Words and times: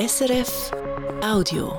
SRF 0.00 0.70
Audio. 1.22 1.78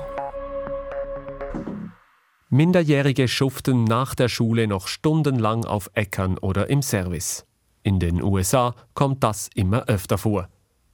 Minderjährige 2.50 3.26
schuften 3.26 3.82
nach 3.82 4.14
der 4.14 4.28
Schule 4.28 4.68
noch 4.68 4.86
stundenlang 4.86 5.64
auf 5.64 5.90
Äckern 5.94 6.38
oder 6.38 6.70
im 6.70 6.82
Service. 6.82 7.44
In 7.82 7.98
den 7.98 8.22
USA 8.22 8.76
kommt 8.94 9.24
das 9.24 9.50
immer 9.56 9.88
öfter 9.88 10.18
vor. 10.18 10.48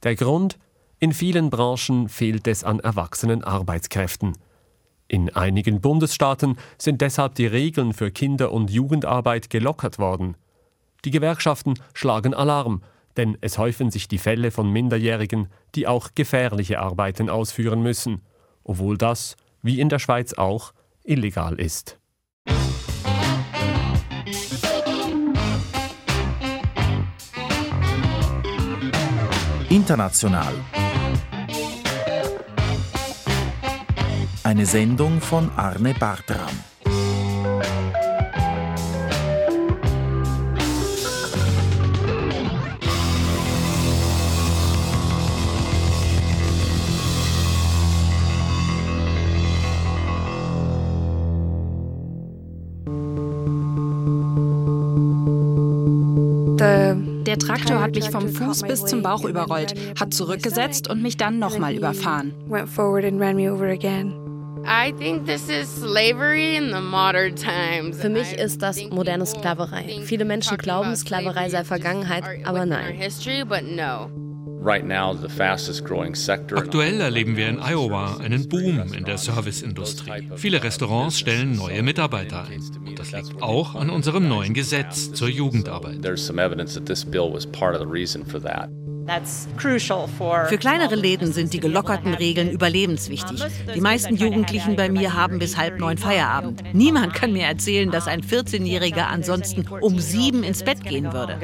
Der 0.04 0.16
Grund? 0.16 0.58
In 1.00 1.12
vielen 1.12 1.50
Branchen 1.50 2.08
fehlt 2.08 2.48
es 2.48 2.64
an 2.64 2.80
erwachsenen 2.80 3.44
Arbeitskräften. 3.44 4.32
In 5.06 5.28
einigen 5.36 5.82
Bundesstaaten 5.82 6.56
sind 6.78 7.02
deshalb 7.02 7.34
die 7.34 7.46
Regeln 7.46 7.92
für 7.92 8.10
Kinder- 8.10 8.52
und 8.52 8.70
Jugendarbeit 8.70 9.50
gelockert 9.50 9.98
worden. 9.98 10.34
Die 11.04 11.10
Gewerkschaften 11.10 11.74
schlagen 11.92 12.32
Alarm, 12.32 12.80
denn 13.18 13.36
es 13.40 13.58
häufen 13.58 13.90
sich 13.90 14.08
die 14.08 14.16
Fälle 14.16 14.50
von 14.50 14.70
Minderjährigen, 14.72 15.48
die 15.74 15.86
auch 15.86 16.10
gefährliche 16.14 16.78
Arbeiten 16.78 17.28
ausführen 17.28 17.82
müssen, 17.82 18.22
obwohl 18.64 18.96
das, 18.96 19.36
wie 19.60 19.80
in 19.80 19.88
der 19.88 19.98
Schweiz 19.98 20.32
auch, 20.34 20.72
illegal 21.04 21.60
ist. 21.60 21.98
International. 29.68 30.54
Eine 34.44 34.64
Sendung 34.64 35.20
von 35.20 35.50
Arne 35.56 35.92
Bartram. 35.92 36.48
Der 57.38 57.46
Traktor 57.46 57.80
hat 57.80 57.94
mich 57.94 58.10
vom 58.10 58.28
Fuß 58.28 58.62
bis 58.62 58.84
zum 58.84 59.02
Bauch 59.02 59.24
überrollt, 59.24 59.74
hat 59.98 60.12
zurückgesetzt 60.12 60.90
und 60.90 61.02
mich 61.02 61.16
dann 61.16 61.38
nochmal 61.38 61.74
überfahren. 61.74 62.34
Für 67.94 68.08
mich 68.08 68.32
ist 68.32 68.62
das 68.62 68.82
moderne 68.90 69.24
Sklaverei. 69.24 70.00
Viele 70.04 70.24
Menschen 70.24 70.58
glauben, 70.58 70.96
Sklaverei 70.96 71.48
sei 71.48 71.64
Vergangenheit, 71.64 72.24
aber 72.44 72.66
nein. 72.66 72.98
Aktuell 76.58 77.00
erleben 77.00 77.36
wir 77.36 77.48
in 77.48 77.58
Iowa 77.58 78.18
einen 78.18 78.48
Boom 78.48 78.92
in 78.92 79.04
der 79.04 79.16
Serviceindustrie. 79.16 80.28
Viele 80.36 80.62
Restaurants 80.62 81.18
stellen 81.18 81.56
neue 81.56 81.82
Mitarbeiter 81.82 82.44
ein. 82.44 82.60
Und 82.86 82.98
das 82.98 83.12
liegt 83.12 83.42
auch 83.42 83.74
an 83.74 83.88
unserem 83.88 84.28
neuen 84.28 84.52
Gesetz 84.54 85.12
zur 85.12 85.28
Jugendarbeit. 85.28 86.04
Für 90.48 90.58
kleinere 90.58 90.94
Läden 90.94 91.32
sind 91.32 91.54
die 91.54 91.60
gelockerten 91.60 92.12
Regeln 92.12 92.50
überlebenswichtig. 92.50 93.42
Die 93.74 93.80
meisten 93.80 94.16
Jugendlichen 94.16 94.76
bei 94.76 94.90
mir 94.90 95.14
haben 95.14 95.38
bis 95.38 95.56
halb 95.56 95.78
neun 95.78 95.96
Feierabend. 95.96 96.62
Niemand 96.74 97.14
kann 97.14 97.32
mir 97.32 97.44
erzählen, 97.44 97.90
dass 97.90 98.06
ein 98.06 98.20
14-Jähriger 98.20 99.06
ansonsten 99.06 99.66
um 99.80 99.98
sieben 99.98 100.44
ins 100.44 100.62
Bett 100.62 100.84
gehen 100.84 101.10
würde. 101.12 101.38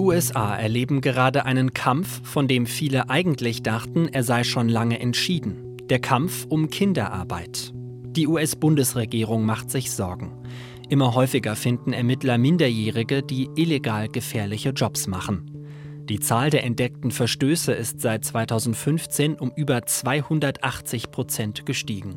USA 0.00 0.56
erleben 0.56 1.02
gerade 1.02 1.44
einen 1.44 1.74
Kampf, 1.74 2.22
von 2.24 2.48
dem 2.48 2.66
viele 2.66 3.10
eigentlich 3.10 3.62
dachten, 3.62 4.08
er 4.08 4.24
sei 4.24 4.44
schon 4.44 4.68
lange 4.68 4.98
entschieden. 4.98 5.76
Der 5.90 6.00
Kampf 6.00 6.46
um 6.48 6.70
Kinderarbeit. 6.70 7.72
Die 8.06 8.26
US-Bundesregierung 8.26 9.44
macht 9.44 9.70
sich 9.70 9.92
Sorgen. 9.92 10.32
Immer 10.88 11.14
häufiger 11.14 11.54
finden 11.54 11.92
Ermittler 11.92 12.38
Minderjährige, 12.38 13.22
die 13.22 13.48
illegal 13.54 14.08
gefährliche 14.08 14.70
Jobs 14.70 15.06
machen. 15.06 15.50
Die 16.08 16.18
Zahl 16.18 16.50
der 16.50 16.64
entdeckten 16.64 17.10
Verstöße 17.10 17.72
ist 17.72 18.00
seit 18.00 18.24
2015 18.24 19.34
um 19.34 19.52
über 19.54 19.86
280 19.86 21.10
Prozent 21.10 21.66
gestiegen. 21.66 22.16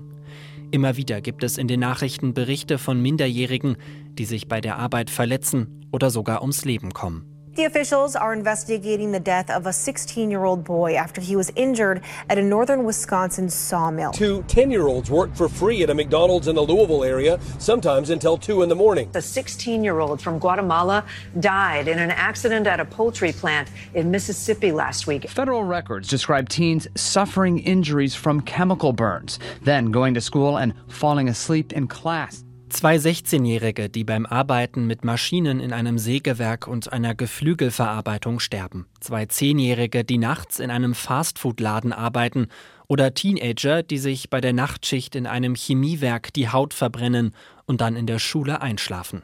Immer 0.72 0.98
wieder 0.98 1.22
gibt 1.22 1.44
es 1.44 1.60
in 1.60 1.68
den 1.68 1.82
Nachrichten 1.82 2.34
Berichte 2.34 2.80
von 2.80 3.00
Minderjährigen, 3.02 3.78
die 4.14 4.26
sich 4.26 4.48
bei 4.48 4.62
der 4.62 4.80
Arbeit 4.80 5.12
verletzen 5.12 5.86
oder 5.92 6.10
sogar 6.10 6.42
ums 6.42 6.66
Leben 6.66 6.94
kommen. 6.94 7.33
The 7.56 7.66
officials 7.66 8.16
are 8.16 8.34
investigating 8.34 9.12
the 9.12 9.20
death 9.20 9.52
of 9.52 9.68
a 9.68 9.74
16 9.74 10.32
year 10.32 10.44
old 10.44 10.64
boy 10.64 10.96
after 10.96 11.22
he 11.22 11.36
was 11.36 11.52
injured 11.56 12.02
at 12.28 12.40
a 12.40 12.42
northern 12.42 12.84
Wisconsin 12.84 13.48
sawmill. 13.48 14.12
Two 14.12 14.42
10 14.48 14.72
year 14.72 14.88
olds 14.88 15.12
worked 15.12 15.38
for 15.38 15.48
free 15.48 15.84
at 15.84 15.92
a 15.92 15.94
McDonald's 15.94 16.48
in 16.48 16.56
the 16.56 16.64
Louisville 16.64 17.04
area, 17.04 17.40
sometimes 17.60 18.10
until 18.10 18.40
2 18.40 18.64
in 18.64 18.70
the 18.70 18.76
morning. 18.76 19.12
A 19.14 19.22
16 19.22 19.84
year 19.84 20.00
old 20.00 20.20
from 20.20 20.40
Guatemala 20.40 21.06
died 21.40 21.88
in 21.88 22.00
an 22.00 22.10
accident 22.10 22.66
at 22.66 22.80
a 22.80 22.86
poultry 22.86 23.32
plant 23.32 23.70
in 23.94 24.10
Mississippi 24.10 24.72
last 24.72 25.06
week. 25.06 25.30
Federal 25.30 25.64
records 25.64 26.10
describe 26.10 26.50
teens 26.50 26.88
suffering 26.96 27.60
injuries 27.60 28.16
from 28.16 28.42
chemical 28.42 28.94
burns, 28.94 29.38
then 29.62 29.92
going 29.92 30.16
to 30.16 30.22
school 30.22 30.58
and 30.58 30.74
falling 30.88 31.30
asleep 31.30 31.72
in 31.72 31.88
class. 31.88 32.44
Zwei 32.74 32.96
16-Jährige, 32.96 33.88
die 33.88 34.04
beim 34.04 34.26
Arbeiten 34.26 34.88
mit 34.88 35.06
Maschinen 35.06 35.60
in 35.60 35.72
einem 35.74 36.00
Sägewerk 36.00 36.68
und 36.68 36.92
einer 36.92 37.14
Geflügelverarbeitung 37.14 38.40
sterben. 38.40 38.88
Zwei 39.00 39.28
Zehnjährige, 39.28 40.04
die 40.04 40.18
nachts 40.18 40.60
in 40.60 40.72
einem 40.72 40.96
Fastfood-Laden 40.96 41.94
arbeiten. 41.94 42.48
Oder 42.88 43.14
Teenager, 43.14 43.84
die 43.84 44.00
sich 44.00 44.32
bei 44.32 44.42
der 44.42 44.54
Nachtschicht 44.54 45.16
in 45.16 45.28
einem 45.28 45.54
Chemiewerk 45.54 46.34
die 46.34 46.50
Haut 46.50 46.74
verbrennen 46.74 47.36
und 47.68 47.80
dann 47.80 47.96
in 47.96 48.08
der 48.08 48.18
Schule 48.18 48.64
einschlafen. 48.64 49.22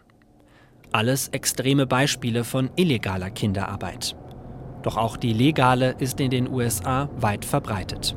Alles 0.91 1.29
extreme 1.29 1.87
Beispiele 1.87 2.43
von 2.43 2.69
illegaler 2.75 3.31
Kinderarbeit. 3.31 4.15
Doch 4.83 4.95
auch 4.95 5.17
die 5.17 5.33
legale 5.33 5.95
ist 5.97 6.19
in 6.19 6.29
den 6.29 6.47
USA 6.47 7.09
weit 7.17 7.45
verbreitet. 7.45 8.15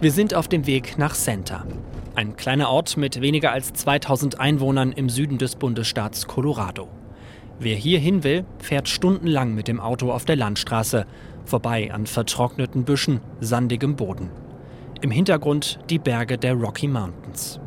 Wir 0.00 0.10
sind 0.10 0.34
auf 0.34 0.48
dem 0.48 0.66
Weg 0.66 0.96
nach 0.96 1.14
Center. 1.14 1.66
Ein 2.16 2.36
kleiner 2.36 2.70
Ort 2.70 2.96
mit 2.96 3.20
weniger 3.20 3.50
als 3.50 3.72
2000 3.72 4.38
Einwohnern 4.38 4.92
im 4.92 5.08
Süden 5.08 5.36
des 5.36 5.56
Bundesstaats 5.56 6.28
Colorado. 6.28 6.88
Wer 7.58 7.74
hier 7.74 7.98
hin 7.98 8.22
will, 8.22 8.44
fährt 8.58 8.88
stundenlang 8.88 9.52
mit 9.52 9.66
dem 9.66 9.80
Auto 9.80 10.12
auf 10.12 10.24
der 10.24 10.36
Landstraße, 10.36 11.06
vorbei 11.44 11.92
an 11.92 12.06
vertrockneten 12.06 12.84
Büschen, 12.84 13.20
sandigem 13.40 13.96
Boden. 13.96 14.30
Im 15.00 15.10
Hintergrund 15.10 15.80
die 15.90 15.98
Berge 15.98 16.38
der 16.38 16.54
Rocky 16.54 16.86
Mountains. 16.86 17.58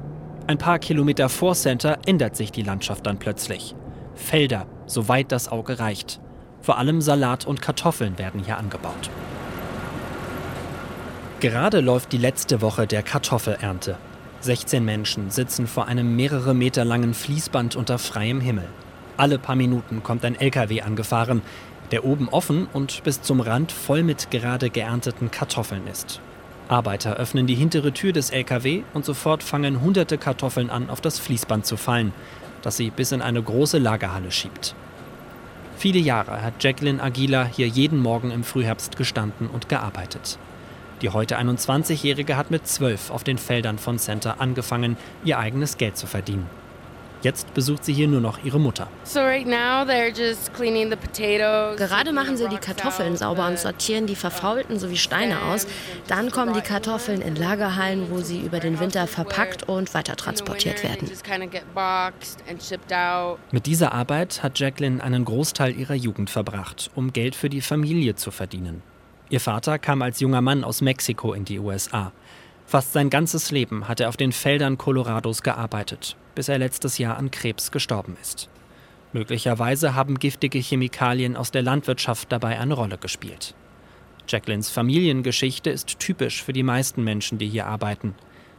Ein 0.47 0.57
paar 0.57 0.79
Kilometer 0.79 1.27
vor 1.27 1.53
Center 1.53 1.97
ändert 2.05 2.37
sich 2.37 2.53
die 2.53 2.63
Landschaft 2.63 3.05
dann 3.05 3.19
plötzlich. 3.19 3.75
Felder, 4.15 4.65
soweit 4.85 5.33
das 5.33 5.51
Auge 5.51 5.77
reicht. 5.79 6.21
Vor 6.61 6.77
allem 6.77 7.01
Salat 7.01 7.45
und 7.45 7.61
Kartoffeln 7.61 8.17
werden 8.17 8.45
hier 8.45 8.57
angebaut. 8.57 9.09
Gerade 11.41 11.81
läuft 11.81 12.13
die 12.13 12.17
letzte 12.17 12.61
Woche 12.61 12.87
der 12.87 13.03
Kartoffelernte. 13.03 13.97
16 14.41 14.85
Menschen 14.85 15.31
sitzen 15.31 15.67
vor 15.67 15.87
einem 15.87 16.15
mehrere 16.15 16.53
Meter 16.53 16.85
langen 16.85 17.13
Fließband 17.13 17.75
unter 17.75 17.97
freiem 17.97 18.39
Himmel. 18.39 18.67
Alle 19.17 19.39
paar 19.39 19.55
Minuten 19.55 20.03
kommt 20.03 20.23
ein 20.23 20.39
LKW 20.39 20.81
angefahren, 20.81 21.41
der 21.91 22.05
oben 22.05 22.29
offen 22.29 22.67
und 22.71 23.03
bis 23.03 23.21
zum 23.21 23.39
Rand 23.39 23.71
voll 23.71 24.03
mit 24.03 24.29
gerade 24.29 24.69
geernteten 24.69 25.31
Kartoffeln 25.31 25.87
ist. 25.87 26.21
Arbeiter 26.67 27.15
öffnen 27.15 27.47
die 27.47 27.55
hintere 27.55 27.93
Tür 27.93 28.13
des 28.13 28.29
LKW 28.29 28.83
und 28.93 29.05
sofort 29.05 29.41
fangen 29.41 29.81
hunderte 29.81 30.17
Kartoffeln 30.17 30.69
an, 30.69 30.89
auf 30.89 31.01
das 31.01 31.17
Fließband 31.17 31.65
zu 31.65 31.77
fallen, 31.77 32.13
das 32.61 32.77
sie 32.77 32.89
bis 32.89 33.11
in 33.11 33.21
eine 33.21 33.41
große 33.41 33.77
Lagerhalle 33.77 34.31
schiebt. 34.31 34.75
Viele 35.77 35.99
Jahre 35.99 36.41
hat 36.41 36.63
Jacqueline 36.63 37.01
Aguila 37.01 37.45
hier 37.45 37.67
jeden 37.67 37.99
Morgen 37.99 38.31
im 38.31 38.43
Frühherbst 38.43 38.97
gestanden 38.97 39.47
und 39.47 39.69
gearbeitet. 39.69 40.37
Die 41.01 41.09
heute 41.09 41.37
21-Jährige 41.37 42.37
hat 42.37 42.49
mit 42.49 42.67
zwölf 42.67 43.11
auf 43.11 43.23
den 43.23 43.37
Feldern 43.37 43.77
von 43.77 43.99
Center 43.99 44.41
angefangen, 44.41 44.97
ihr 45.23 45.37
eigenes 45.37 45.77
Geld 45.77 45.95
zu 45.95 46.07
verdienen. 46.07 46.49
Jetzt 47.23 47.53
besucht 47.53 47.83
sie 47.83 47.93
hier 47.93 48.07
nur 48.07 48.21
noch 48.21 48.43
ihre 48.43 48.59
Mutter. 48.59 48.87
Gerade 51.77 52.11
machen 52.13 52.37
sie 52.37 52.47
die 52.47 52.57
Kartoffeln 52.57 53.17
sauber 53.17 53.47
und 53.47 53.57
sortieren 53.57 54.05
die 54.05 54.15
verfaulten 54.15 54.77
sowie 54.79 54.97
Steine 54.97 55.41
aus. 55.43 55.67
Dann 56.07 56.31
kommen 56.31 56.53
die 56.53 56.61
Kartoffeln 56.61 57.21
in 57.21 57.35
Lagerhallen, 57.35 58.11
wo 58.11 58.19
sie 58.19 58.39
über 58.39 58.59
den 58.59 58.79
Winter 58.79 59.07
verpackt 59.07 59.63
und 59.63 59.93
weiter 59.93 60.15
transportiert 60.15 60.83
werden. 60.83 61.09
Mit 63.51 63.65
dieser 63.65 63.91
Arbeit 63.93 64.43
hat 64.43 64.59
Jacqueline 64.59 65.03
einen 65.03 65.25
Großteil 65.25 65.75
ihrer 65.75 65.95
Jugend 65.95 66.29
verbracht, 66.29 66.91
um 66.93 67.13
Geld 67.13 67.35
für 67.35 67.49
die 67.49 67.61
Familie 67.61 68.15
zu 68.15 68.29
verdienen. 68.29 68.83
Ihr 69.29 69.41
Vater 69.41 69.77
kam 69.77 70.01
als 70.01 70.21
junger 70.21 70.41
Mann 70.41 70.63
aus 70.63 70.81
Mexiko 70.81 71.33
in 71.33 71.43
die 71.43 71.59
USA. 71.59 72.13
Fast 72.65 72.93
sein 72.93 73.09
ganzes 73.09 73.51
Leben 73.51 73.87
hat 73.87 73.99
er 73.99 74.07
auf 74.09 74.17
den 74.17 74.31
Feldern 74.31 74.77
Colorados 74.77 75.43
gearbeitet, 75.43 76.15
bis 76.33 76.47
er 76.47 76.57
letztes 76.57 76.97
Jahr 76.97 77.17
an 77.17 77.29
Krebs 77.31 77.71
gestorben 77.71 78.15
ist. 78.21 78.49
Möglicherweise 79.11 79.95
haben 79.95 80.19
giftige 80.19 80.59
Chemikalien 80.59 81.35
aus 81.35 81.51
der 81.51 81.61
Landwirtschaft 81.61 82.31
dabei 82.31 82.59
eine 82.59 82.73
Rolle 82.73 82.97
gespielt. 82.97 83.53
Jacquelines 84.27 84.69
Familiengeschichte 84.69 85.69
ist 85.69 85.99
typisch 85.99 86.43
für 86.43 86.53
die 86.53 86.63
meisten 86.63 87.03
Menschen, 87.03 87.37
die 87.37 87.47
hier 87.47 87.67
arbeiten. 87.67 88.15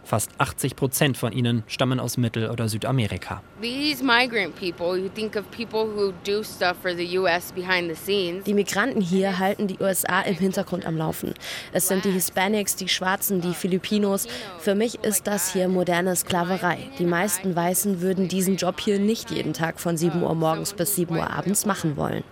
Fast 0.09 0.31
80 0.39 0.75
Prozent 0.75 1.19
von 1.19 1.35
ihnen 1.35 1.65
stammen 1.67 2.01
aus 2.01 2.17
Mittel- 2.17 2.49
oder 2.49 2.67
Südamerika. 2.67 3.43
Die 8.47 8.55
Migranten 8.55 9.03
hier 9.03 9.39
halten 9.39 9.67
die 9.67 9.79
USA 9.79 10.23
im 10.23 10.37
Hintergrund 10.37 10.87
am 10.87 10.97
Laufen. 10.97 11.35
Es 11.75 11.89
sind 11.89 12.07
die 12.07 12.11
Hispanics, 12.11 12.75
die 12.77 12.89
Schwarzen, 12.89 13.43
die 13.43 13.53
Filipinos. 13.53 14.27
Für 14.61 14.75
mich 14.75 14.95
ist 15.05 15.27
das 15.27 15.53
hier 15.53 15.69
moderne 15.69 16.17
Sklaverei. 16.17 16.79
Die 16.99 17.05
meisten 17.05 17.55
Weißen 17.55 18.01
würden 18.01 18.29
diesen 18.29 18.57
Job 18.57 18.81
hier 18.81 18.99
nicht 18.99 19.31
jeden 19.31 19.53
Tag 19.53 19.79
von 19.79 19.99
7 19.99 20.23
Uhr 20.23 20.35
morgens 20.35 20.73
bis 20.73 20.97
7 20.97 21.15
Uhr 21.15 21.31
abends 21.31 21.67
machen 21.67 21.99
wollen. 21.99 22.25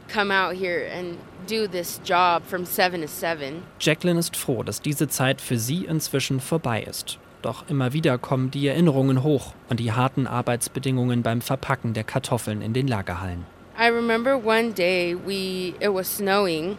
Jacqueline 3.80 4.18
ist 4.18 4.34
froh, 4.34 4.62
dass 4.62 4.80
diese 4.80 5.08
Zeit 5.08 5.42
für 5.42 5.58
sie 5.58 5.84
inzwischen 5.84 6.40
vorbei 6.40 6.82
ist. 6.82 7.18
Doch 7.46 7.64
immer 7.68 7.92
wieder 7.92 8.18
kommen 8.18 8.50
die 8.50 8.66
Erinnerungen 8.66 9.22
hoch 9.22 9.52
an 9.68 9.76
die 9.76 9.92
harten 9.92 10.26
Arbeitsbedingungen 10.26 11.22
beim 11.22 11.40
Verpacken 11.40 11.94
der 11.94 12.02
Kartoffeln 12.02 12.60
in 12.60 12.72
den 12.72 12.88
Lagerhallen. 12.88 13.46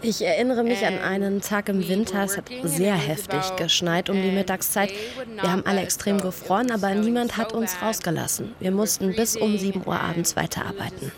Ich 0.01 0.21
erinnere 0.25 0.63
mich 0.65 0.85
an 0.85 0.99
einen 0.99 1.39
Tag 1.39 1.69
im 1.69 1.87
Winter, 1.87 2.21
es 2.25 2.35
hat 2.35 2.49
sehr 2.63 2.95
heftig 2.95 3.55
geschneit 3.55 4.09
um 4.09 4.21
die 4.21 4.31
Mittagszeit. 4.31 4.91
Wir 5.39 5.49
haben 5.49 5.65
alle 5.65 5.79
extrem 5.83 6.19
gefroren, 6.19 6.69
aber 6.69 6.93
niemand 6.95 7.37
hat 7.37 7.53
uns 7.53 7.81
rausgelassen. 7.81 8.51
Wir 8.59 8.71
mussten 8.71 9.15
bis 9.15 9.37
um 9.37 9.57
7 9.57 9.83
Uhr 9.85 9.97
abends 9.97 10.35
weiterarbeiten. 10.35 11.13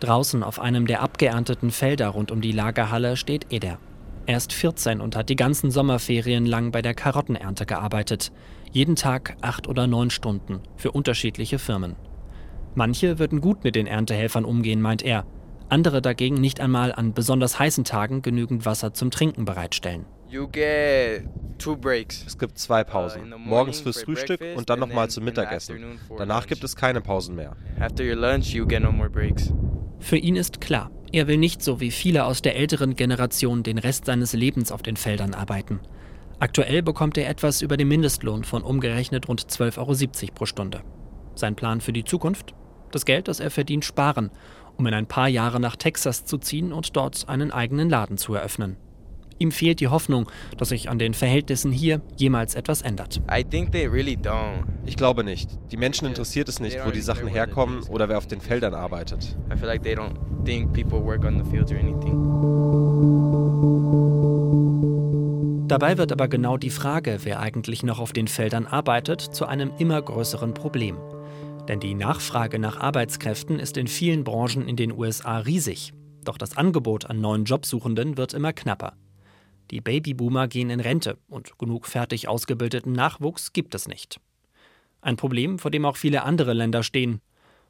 Draußen 0.00 0.42
auf 0.42 0.58
einem 0.58 0.88
der 0.88 1.00
abgeernteten 1.00 1.70
Felder 1.70 2.08
rund 2.08 2.32
um 2.32 2.40
die 2.40 2.50
Lagerhalle 2.50 3.16
steht 3.16 3.52
Eder. 3.52 3.78
Er 4.28 4.36
ist 4.36 4.52
14 4.52 5.00
und 5.00 5.16
hat 5.16 5.30
die 5.30 5.36
ganzen 5.36 5.70
Sommerferien 5.70 6.44
lang 6.44 6.70
bei 6.70 6.82
der 6.82 6.92
Karottenernte 6.92 7.64
gearbeitet. 7.64 8.30
Jeden 8.70 8.94
Tag 8.94 9.38
acht 9.40 9.66
oder 9.66 9.86
neun 9.86 10.10
Stunden 10.10 10.60
für 10.76 10.90
unterschiedliche 10.90 11.58
Firmen. 11.58 11.96
Manche 12.74 13.18
würden 13.18 13.40
gut 13.40 13.64
mit 13.64 13.74
den 13.74 13.86
Erntehelfern 13.86 14.44
umgehen, 14.44 14.82
meint 14.82 15.00
er. 15.00 15.24
Andere 15.70 16.02
dagegen 16.02 16.34
nicht 16.34 16.60
einmal 16.60 16.92
an 16.92 17.14
besonders 17.14 17.58
heißen 17.58 17.84
Tagen 17.84 18.20
genügend 18.20 18.66
Wasser 18.66 18.92
zum 18.92 19.10
Trinken 19.10 19.46
bereitstellen. 19.46 20.04
Es 22.26 22.36
gibt 22.36 22.58
zwei 22.58 22.84
Pausen. 22.84 23.32
Morgens 23.38 23.80
fürs 23.80 24.02
Frühstück 24.02 24.42
und 24.56 24.68
dann 24.68 24.78
nochmal 24.78 25.08
zum 25.08 25.24
Mittagessen. 25.24 25.98
Danach 26.18 26.46
gibt 26.46 26.62
es 26.64 26.76
keine 26.76 27.00
Pausen 27.00 27.34
mehr. 27.34 27.56
Für 30.00 30.16
ihn 30.16 30.36
ist 30.36 30.60
klar, 30.60 30.90
er 31.12 31.26
will 31.26 31.38
nicht 31.38 31.62
so 31.62 31.80
wie 31.80 31.90
viele 31.90 32.24
aus 32.24 32.42
der 32.42 32.56
älteren 32.56 32.94
Generation 32.94 33.62
den 33.62 33.78
Rest 33.78 34.04
seines 34.04 34.32
Lebens 34.32 34.72
auf 34.72 34.82
den 34.82 34.96
Feldern 34.96 35.34
arbeiten. 35.34 35.80
Aktuell 36.38 36.82
bekommt 36.82 37.18
er 37.18 37.28
etwas 37.28 37.62
über 37.62 37.76
den 37.76 37.88
Mindestlohn 37.88 38.44
von 38.44 38.62
umgerechnet 38.62 39.28
rund 39.28 39.42
12,70 39.42 39.78
Euro 40.22 40.32
pro 40.34 40.46
Stunde. 40.46 40.82
Sein 41.34 41.56
Plan 41.56 41.80
für 41.80 41.92
die 41.92 42.04
Zukunft? 42.04 42.54
Das 42.90 43.04
Geld, 43.04 43.28
das 43.28 43.40
er 43.40 43.50
verdient, 43.50 43.84
sparen, 43.84 44.30
um 44.76 44.86
in 44.86 44.94
ein 44.94 45.06
paar 45.06 45.28
Jahre 45.28 45.60
nach 45.60 45.76
Texas 45.76 46.24
zu 46.24 46.38
ziehen 46.38 46.72
und 46.72 46.96
dort 46.96 47.28
einen 47.28 47.50
eigenen 47.50 47.90
Laden 47.90 48.18
zu 48.18 48.34
eröffnen. 48.34 48.76
Ihm 49.38 49.52
fehlt 49.52 49.80
die 49.80 49.88
Hoffnung, 49.88 50.30
dass 50.56 50.70
sich 50.70 50.90
an 50.90 50.98
den 50.98 51.14
Verhältnissen 51.14 51.70
hier 51.70 52.00
jemals 52.16 52.54
etwas 52.54 52.82
ändert. 52.82 53.20
Ich 54.84 54.96
glaube 54.96 55.22
nicht. 55.22 55.50
Die 55.70 55.76
Menschen 55.76 56.06
interessiert 56.06 56.48
es 56.48 56.60
nicht, 56.60 56.78
wo 56.84 56.90
die 56.90 57.00
Sachen 57.00 57.28
herkommen 57.28 57.82
oder 57.84 58.08
wer 58.08 58.18
auf 58.18 58.26
den 58.26 58.40
Feldern 58.40 58.74
arbeitet. 58.74 59.36
Dabei 65.68 65.98
wird 65.98 66.12
aber 66.12 66.28
genau 66.28 66.56
die 66.56 66.70
Frage, 66.70 67.18
wer 67.24 67.40
eigentlich 67.40 67.82
noch 67.82 68.00
auf 68.00 68.12
den 68.12 68.26
Feldern 68.26 68.66
arbeitet, 68.66 69.20
zu 69.20 69.46
einem 69.46 69.70
immer 69.78 70.00
größeren 70.00 70.54
Problem. 70.54 70.96
Denn 71.68 71.78
die 71.78 71.94
Nachfrage 71.94 72.58
nach 72.58 72.80
Arbeitskräften 72.80 73.60
ist 73.60 73.76
in 73.76 73.86
vielen 73.86 74.24
Branchen 74.24 74.66
in 74.66 74.76
den 74.76 74.90
USA 74.90 75.38
riesig. 75.38 75.92
Doch 76.24 76.38
das 76.38 76.56
Angebot 76.56 77.04
an 77.04 77.20
neuen 77.20 77.44
Jobsuchenden 77.44 78.16
wird 78.16 78.32
immer 78.32 78.54
knapper. 78.54 78.94
Die 79.70 79.80
Babyboomer 79.80 80.48
gehen 80.48 80.70
in 80.70 80.80
Rente 80.80 81.18
und 81.28 81.58
genug 81.58 81.86
fertig 81.86 82.28
ausgebildeten 82.28 82.92
Nachwuchs 82.92 83.52
gibt 83.52 83.74
es 83.74 83.86
nicht. 83.86 84.20
Ein 85.00 85.16
Problem, 85.16 85.58
vor 85.58 85.70
dem 85.70 85.84
auch 85.84 85.96
viele 85.96 86.22
andere 86.22 86.54
Länder 86.54 86.82
stehen. 86.82 87.20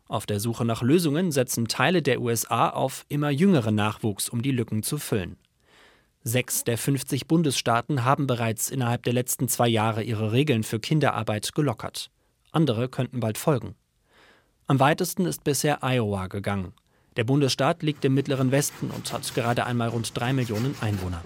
Auf 0.07 0.25
der 0.25 0.41
Suche 0.41 0.65
nach 0.65 0.83
Lösungen 0.83 1.33
setzen 1.33 1.69
Teile 1.69 2.01
der 2.01 2.21
USA 2.21 2.71
auf 2.71 3.05
immer 3.09 3.31
jüngeren 3.31 3.75
Nachwuchs, 3.75 4.29
um 4.29 4.43
die 4.43 4.53
Lücken 4.53 4.83
zu 4.83 4.99
füllen. 4.99 5.37
Sechs 6.25 6.65
der 6.65 6.79
50 6.79 7.27
Bundesstaaten 7.27 8.05
haben 8.05 8.27
bereits 8.27 8.71
innerhalb 8.71 9.03
der 9.03 9.13
letzten 9.13 9.49
zwei 9.49 9.69
Jahre 9.69 10.03
ihre 10.03 10.33
Regeln 10.33 10.63
für 10.63 10.81
Kinderarbeit 10.81 11.55
gelockert. 11.55 12.11
Andere 12.53 12.89
könnten 12.89 13.21
bald 13.21 13.39
folgen. 13.39 13.75
Am 14.67 14.81
weitesten 14.81 15.27
ist 15.27 15.45
bisher 15.45 15.83
Iowa 15.83 16.27
gegangen. 16.27 16.73
Der 17.17 17.25
Bundesstaat 17.25 17.83
liegt 17.83 18.05
im 18.05 18.15
mittleren 18.15 18.53
Westen 18.53 18.91
und 18.91 19.13
hat 19.13 19.35
gerade 19.35 19.67
einmal 19.67 19.89
rund 19.89 20.19
drei 20.19 20.33
Millionen 20.33 20.75
Einwohner. 20.81 21.23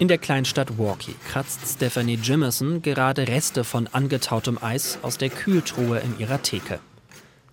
In 0.00 0.08
der 0.08 0.16
Kleinstadt 0.16 0.78
Walkie 0.78 1.14
kratzt 1.28 1.60
Stephanie 1.66 2.14
Jimerson 2.14 2.80
gerade 2.80 3.28
Reste 3.28 3.64
von 3.64 3.86
angetautem 3.86 4.56
Eis 4.56 4.98
aus 5.02 5.18
der 5.18 5.28
Kühltruhe 5.28 5.98
in 5.98 6.18
ihrer 6.18 6.40
Theke. 6.40 6.80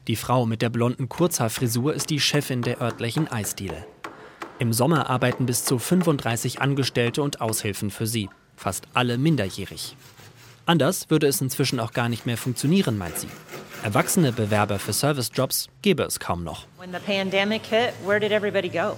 Die 0.07 0.15
Frau 0.15 0.45
mit 0.45 0.61
der 0.61 0.69
blonden 0.69 1.09
Kurzhaarfrisur 1.09 1.93
ist 1.93 2.09
die 2.09 2.21
Chefin 2.21 2.61
der 2.61 2.79
örtlichen 2.79 3.27
Eisdiele. 3.27 3.85
Im 4.59 4.71
Sommer 4.71 5.09
arbeiten 5.09 5.45
bis 5.45 5.65
zu 5.65 5.77
35 5.77 6.61
Angestellte 6.61 7.21
und 7.21 7.41
Aushilfen 7.41 7.91
für 7.91 8.07
sie, 8.07 8.29
fast 8.55 8.87
alle 8.93 9.17
minderjährig. 9.17 9.97
Anders 10.65 11.09
würde 11.09 11.27
es 11.27 11.41
inzwischen 11.41 11.81
auch 11.81 11.91
gar 11.91 12.07
nicht 12.07 12.25
mehr 12.25 12.37
funktionieren, 12.37 12.97
meint 12.97 13.19
sie. 13.19 13.27
Erwachsene 13.83 14.31
Bewerber 14.31 14.79
für 14.79 14.91
Servicejobs 14.91 15.69
gäbe 15.81 16.03
es 16.03 16.19
kaum 16.19 16.43
noch. 16.43 16.65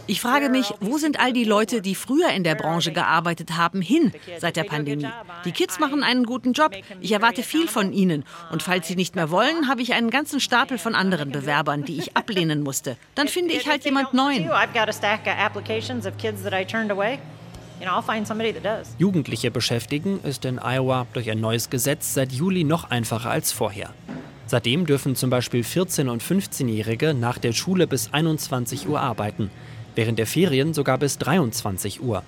Ich 0.07 0.21
frage 0.21 0.49
mich, 0.49 0.73
wo 0.79 0.97
sind 0.97 1.19
all 1.19 1.33
die 1.33 1.43
Leute, 1.43 1.81
die 1.81 1.95
früher 1.95 2.29
in 2.29 2.43
der 2.43 2.55
Branche 2.55 2.91
gearbeitet 2.91 3.57
haben, 3.57 3.81
hin 3.81 4.11
seit 4.39 4.55
der 4.55 4.63
Pandemie? 4.63 5.09
Die 5.45 5.51
Kids 5.51 5.79
machen 5.79 6.03
einen 6.03 6.23
guten 6.23 6.53
Job. 6.53 6.71
Ich 7.01 7.11
erwarte 7.11 7.43
viel 7.43 7.67
von 7.67 7.91
ihnen. 7.93 8.23
Und 8.51 8.63
falls 8.63 8.87
sie 8.87 8.95
nicht 8.95 9.15
mehr 9.15 9.29
wollen, 9.29 9.67
habe 9.67 9.81
ich 9.81 9.93
einen 9.93 10.09
ganzen 10.09 10.39
Stapel 10.39 10.77
von 10.77 10.95
anderen 10.95 11.31
Bewerbern, 11.31 11.83
die 11.83 11.97
ich 11.97 12.15
ablehnen 12.15 12.63
musste. 12.63 12.95
Dann 13.15 13.27
finde 13.27 13.53
ich 13.53 13.67
halt 13.67 13.83
jemand 13.85 14.13
Neuen. 14.13 14.49
Jugendliche 18.97 19.51
beschäftigen 19.51 20.19
ist 20.23 20.45
in 20.45 20.59
Iowa 20.59 21.05
durch 21.13 21.29
ein 21.29 21.39
neues 21.39 21.69
Gesetz 21.69 22.13
seit 22.13 22.31
Juli 22.31 22.63
noch 22.63 22.89
einfacher 22.89 23.29
als 23.29 23.51
vorher. 23.51 23.93
Seitdem 24.49 24.87
dürfen 24.87 25.15
zum 25.15 25.29
Beispiel 25.29 25.61
14- 25.61 26.09
und 26.09 26.23
15-Jährige 26.23 27.13
nach 27.13 27.37
der 27.37 27.53
Schule 27.53 27.85
bis 27.85 28.11
21 28.11 28.89
Uhr 28.89 28.99
arbeiten, 28.99 29.51
während 29.93 30.17
der 30.17 30.25
Ferien 30.25 30.73
sogar 30.73 30.97
bis 30.97 31.19
23 31.19 32.01
Uhr. 32.01 32.23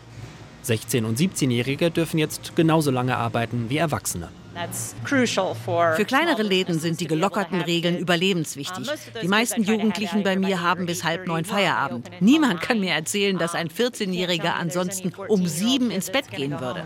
16- 0.63 1.05
und 1.05 1.17
17-Jährige 1.17 1.89
dürfen 1.89 2.19
jetzt 2.19 2.55
genauso 2.55 2.91
lange 2.91 3.17
arbeiten 3.17 3.71
wie 3.71 3.77
Erwachsene. 3.77 4.29
Für 4.53 6.05
kleinere 6.05 6.43
Läden 6.43 6.79
sind 6.79 6.99
die 6.99 7.07
gelockerten 7.07 7.59
Regeln 7.61 7.97
überlebenswichtig. 7.97 8.87
Die 9.23 9.27
meisten 9.27 9.63
Jugendlichen 9.63 10.21
bei 10.21 10.35
mir 10.35 10.61
haben 10.61 10.85
bis 10.85 11.03
halb 11.03 11.25
neun 11.25 11.45
Feierabend. 11.45 12.11
Niemand 12.19 12.61
kann 12.61 12.79
mir 12.79 12.93
erzählen, 12.93 13.39
dass 13.39 13.55
ein 13.55 13.69
14-Jähriger 13.69 14.53
ansonsten 14.59 15.11
um 15.27 15.47
sieben 15.47 15.89
ins 15.89 16.11
Bett 16.11 16.29
gehen 16.29 16.59
würde. 16.59 16.83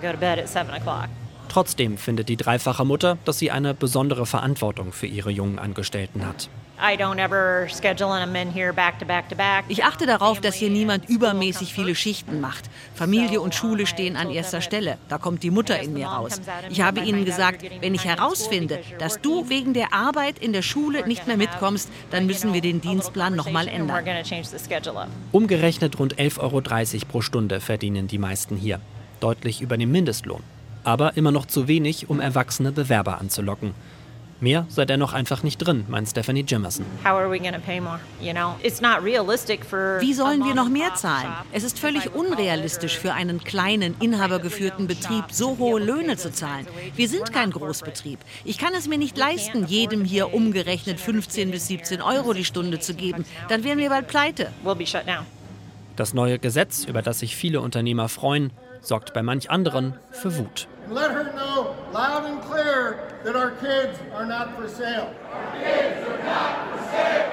Trotzdem 1.50 1.98
findet 1.98 2.30
die 2.30 2.38
dreifache 2.38 2.86
Mutter, 2.86 3.18
dass 3.26 3.40
sie 3.40 3.52
eine 3.52 3.74
besondere 3.74 4.26
Verantwortung 4.26 4.92
für 4.92 5.08
ihre 5.08 5.32
jungen 5.32 5.60
Angestellten 5.60 6.26
hat. 6.26 6.50
Ich 9.70 9.84
achte 9.84 10.06
darauf, 10.06 10.42
dass 10.42 10.56
hier 10.56 10.70
niemand 10.70 11.10
übermäßig 11.10 11.74
viele 11.74 11.96
Schichten 11.96 12.42
macht. 12.42 12.70
Familie 12.94 13.40
und 13.40 13.56
Schule 13.56 13.88
stehen 13.88 14.18
an 14.18 14.30
erster 14.30 14.60
Stelle. 14.62 14.98
Da 15.08 15.18
kommt 15.18 15.44
die 15.44 15.52
Mutter 15.52 15.80
in 15.80 15.94
mir 15.94 16.08
raus. 16.08 16.42
Ich 16.70 16.82
habe 16.82 17.00
ihnen 17.00 17.24
gesagt, 17.24 17.64
wenn 17.80 17.96
ich 17.96 18.04
herausfinde, 18.04 18.80
dass 19.00 19.22
du 19.22 19.48
wegen 19.50 19.74
der 19.74 19.94
Arbeit 19.94 20.40
in 20.40 20.52
der 20.52 20.62
Schule 20.62 21.08
nicht 21.08 21.28
mehr 21.28 21.38
mitkommst, 21.38 21.90
dann 22.12 22.26
müssen 22.26 22.54
wir 22.54 22.62
den 22.62 22.82
Dienstplan 22.82 23.36
nochmal 23.36 23.70
ändern. 23.70 24.06
Umgerechnet 25.32 25.98
rund 25.98 26.16
11,30 26.16 26.40
Euro 26.40 27.06
pro 27.08 27.22
Stunde 27.22 27.62
verdienen 27.62 28.08
die 28.08 28.18
meisten 28.18 28.58
hier. 28.58 28.82
Deutlich 29.22 29.62
über 29.62 29.78
dem 29.78 29.92
Mindestlohn 29.92 30.44
aber 30.86 31.18
immer 31.18 31.32
noch 31.32 31.46
zu 31.46 31.68
wenig, 31.68 32.10
um 32.10 32.20
erwachsene 32.20 32.72
Bewerber 32.72 33.20
anzulocken. 33.20 33.74
Mehr 34.42 34.66
sei 34.68 34.84
dennoch 34.84 35.14
einfach 35.14 35.44
nicht 35.44 35.60
drin, 35.60 35.86
meint 35.88 36.10
Stephanie 36.10 36.44
Jimerson. 36.46 36.86
Wie 40.02 40.14
sollen 40.14 40.44
wir 40.44 40.54
noch 40.54 40.68
mehr 40.68 40.94
zahlen? 40.96 41.34
Es 41.54 41.64
ist 41.64 41.80
völlig 41.80 42.14
unrealistisch 42.14 43.00
für 43.00 43.14
einen 43.14 43.42
kleinen, 43.44 43.96
inhabergeführten 44.02 44.88
Betrieb 44.88 45.26
so 45.32 45.58
hohe 45.58 45.80
Löhne 45.80 46.18
zu 46.18 46.34
zahlen. 46.34 46.68
Wir 46.98 47.08
sind 47.08 47.32
kein 47.32 47.52
Großbetrieb. 47.52 48.20
Ich 48.44 48.58
kann 48.58 48.74
es 48.74 48.90
mir 48.90 48.98
nicht 48.98 49.18
leisten, 49.18 49.68
jedem 49.68 50.04
hier 50.04 50.34
umgerechnet 50.34 51.00
15 51.00 51.52
bis 51.52 51.68
17 51.68 52.02
Euro 52.02 52.34
die 52.34 52.46
Stunde 52.46 52.80
zu 52.80 52.94
geben. 52.94 53.24
Dann 53.48 53.64
wären 53.64 53.78
wir 53.78 53.90
bald 53.90 54.08
pleite. 54.08 54.52
Das 55.96 56.14
neue 56.14 56.40
Gesetz, 56.40 56.84
über 56.84 57.02
das 57.02 57.20
sich 57.20 57.38
viele 57.38 57.62
Unternehmer 57.62 58.10
freuen, 58.10 58.52
sorgt 58.82 59.14
bei 59.14 59.24
manch 59.24 59.50
anderen 59.50 59.94
für 60.12 60.38
Wut. 60.38 60.68
Let 60.90 61.12
her 61.12 61.34
know 61.34 61.76
loud 61.92 62.26
and 62.26 62.42
clear 62.42 63.00
that 63.24 63.36
our 63.36 63.52
kids 63.52 63.98
are 64.14 64.26
not 64.26 64.56
for 64.56 64.68
sale. 64.68 65.14
Our 65.34 65.52
kids 65.60 66.08
are 66.08 66.24
not 66.24 66.70
for 66.70 66.80
sale. 66.92 67.32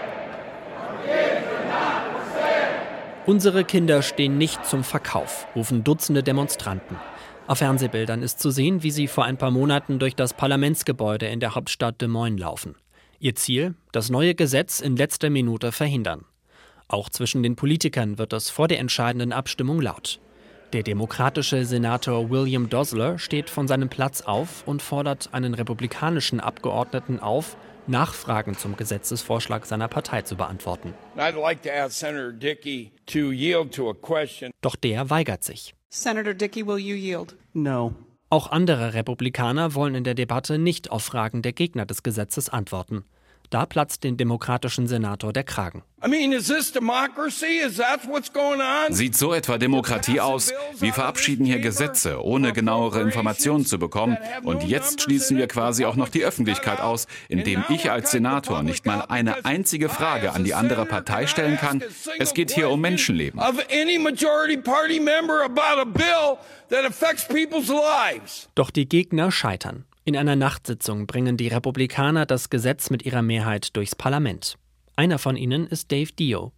Our 0.80 0.96
kids 1.04 1.46
are 1.46 1.64
not 1.66 2.12
for 2.12 2.40
sale. 2.40 3.26
Unsere 3.26 3.64
Kinder 3.64 4.00
stehen 4.00 4.38
nicht 4.38 4.64
zum 4.64 4.82
Verkauf, 4.84 5.46
rufen 5.54 5.84
Dutzende 5.84 6.22
Demonstranten. 6.22 6.96
Auf 7.46 7.58
Fernsehbildern 7.58 8.22
ist 8.22 8.40
zu 8.40 8.50
sehen, 8.50 8.82
wie 8.82 8.90
sie 8.90 9.06
vor 9.06 9.24
ein 9.24 9.36
paar 9.36 9.50
Monaten 9.50 9.98
durch 9.98 10.16
das 10.16 10.32
Parlamentsgebäude 10.32 11.26
in 11.26 11.40
der 11.40 11.54
Hauptstadt 11.54 12.00
Des 12.00 12.08
Moines 12.08 12.40
laufen. 12.40 12.76
Ihr 13.20 13.34
Ziel, 13.34 13.74
das 13.92 14.08
neue 14.08 14.34
Gesetz 14.34 14.80
in 14.80 14.96
letzter 14.96 15.28
Minute 15.28 15.72
verhindern. 15.72 16.24
Auch 16.88 17.10
zwischen 17.10 17.42
den 17.42 17.56
Politikern 17.56 18.16
wird 18.16 18.32
es 18.32 18.48
vor 18.48 18.66
der 18.66 18.78
entscheidenden 18.78 19.32
Abstimmung 19.32 19.80
laut. 19.80 20.20
Der 20.72 20.82
demokratische 20.82 21.66
Senator 21.66 22.30
William 22.30 22.70
Dosler 22.70 23.18
steht 23.18 23.50
von 23.50 23.68
seinem 23.68 23.90
Platz 23.90 24.22
auf 24.22 24.66
und 24.66 24.80
fordert 24.80 25.28
einen 25.32 25.52
republikanischen 25.52 26.40
Abgeordneten 26.40 27.20
auf, 27.20 27.58
Nachfragen 27.86 28.56
zum 28.56 28.76
Gesetzesvorschlag 28.76 29.66
seiner 29.66 29.88
Partei 29.88 30.22
zu 30.22 30.34
beantworten. 30.34 30.94
Doch 34.62 34.76
der 34.76 35.10
weigert 35.10 35.44
sich. 35.44 35.74
Senator 35.90 36.32
Dickey, 36.32 36.66
will 36.66 36.78
you 36.78 36.94
yield? 36.94 37.36
No. 37.52 37.94
Auch 38.30 38.50
andere 38.50 38.94
Republikaner 38.94 39.74
wollen 39.74 39.94
in 39.94 40.04
der 40.04 40.14
Debatte 40.14 40.56
nicht 40.56 40.90
auf 40.90 41.02
Fragen 41.02 41.42
der 41.42 41.52
Gegner 41.52 41.84
des 41.84 42.02
Gesetzes 42.02 42.48
antworten. 42.48 43.04
Da 43.52 43.66
platzt 43.66 44.02
dem 44.02 44.16
demokratischen 44.16 44.86
Senator 44.86 45.30
der 45.30 45.44
Kragen. 45.44 45.82
Sieht 48.88 49.14
so 49.14 49.34
etwa 49.34 49.58
Demokratie 49.58 50.20
aus? 50.20 50.54
Wir 50.80 50.94
verabschieden 50.94 51.44
hier 51.44 51.58
Gesetze, 51.58 52.24
ohne 52.24 52.54
genauere 52.54 53.02
Informationen 53.02 53.66
zu 53.66 53.78
bekommen. 53.78 54.16
Und 54.42 54.64
jetzt 54.64 55.02
schließen 55.02 55.36
wir 55.36 55.48
quasi 55.48 55.84
auch 55.84 55.96
noch 55.96 56.08
die 56.08 56.24
Öffentlichkeit 56.24 56.80
aus, 56.80 57.06
indem 57.28 57.62
ich 57.68 57.90
als 57.90 58.10
Senator 58.10 58.62
nicht 58.62 58.86
mal 58.86 59.02
eine 59.02 59.44
einzige 59.44 59.90
Frage 59.90 60.32
an 60.32 60.44
die 60.44 60.54
andere 60.54 60.86
Partei 60.86 61.26
stellen 61.26 61.58
kann. 61.58 61.84
Es 62.18 62.32
geht 62.32 62.52
hier 62.52 62.70
um 62.70 62.80
Menschenleben. 62.80 63.38
Doch 68.54 68.70
die 68.70 68.88
Gegner 68.88 69.30
scheitern. 69.30 69.84
In 70.04 70.16
einer 70.16 70.34
Nachtsitzung 70.34 71.06
bringen 71.06 71.36
die 71.36 71.46
Republikaner 71.46 72.26
das 72.26 72.50
Gesetz 72.50 72.90
mit 72.90 73.04
ihrer 73.04 73.22
Mehrheit 73.22 73.76
durchs 73.76 73.94
Parlament. 73.94 74.56
Einer 74.96 75.18
von 75.18 75.36
ihnen 75.36 75.68
ist 75.68 75.92
Dave 75.92 76.10
Dio. 76.12 76.52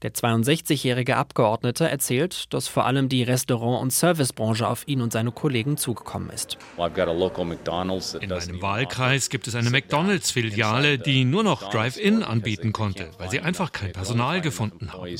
Der 0.00 0.14
62-jährige 0.14 1.16
Abgeordnete 1.16 1.86
erzählt, 1.86 2.54
dass 2.54 2.66
vor 2.66 2.86
allem 2.86 3.10
die 3.10 3.24
Restaurant- 3.24 3.82
und 3.82 3.92
Servicebranche 3.92 4.66
auf 4.66 4.88
ihn 4.88 5.02
und 5.02 5.12
seine 5.12 5.32
Kollegen 5.32 5.76
zugekommen 5.76 6.30
ist. 6.30 6.56
In 6.78 8.28
meinem 8.28 8.62
Wahlkreis 8.62 9.28
gibt 9.28 9.48
es 9.48 9.54
eine 9.54 9.70
McDonalds-Filiale, 9.70 10.98
die 10.98 11.24
nur 11.24 11.42
noch 11.42 11.68
Drive-In 11.68 12.22
anbieten 12.22 12.72
konnte, 12.72 13.10
weil 13.18 13.28
sie 13.28 13.40
einfach 13.40 13.72
kein 13.72 13.92
Personal 13.92 14.40
gefunden 14.40 14.92
haben. 14.94 15.14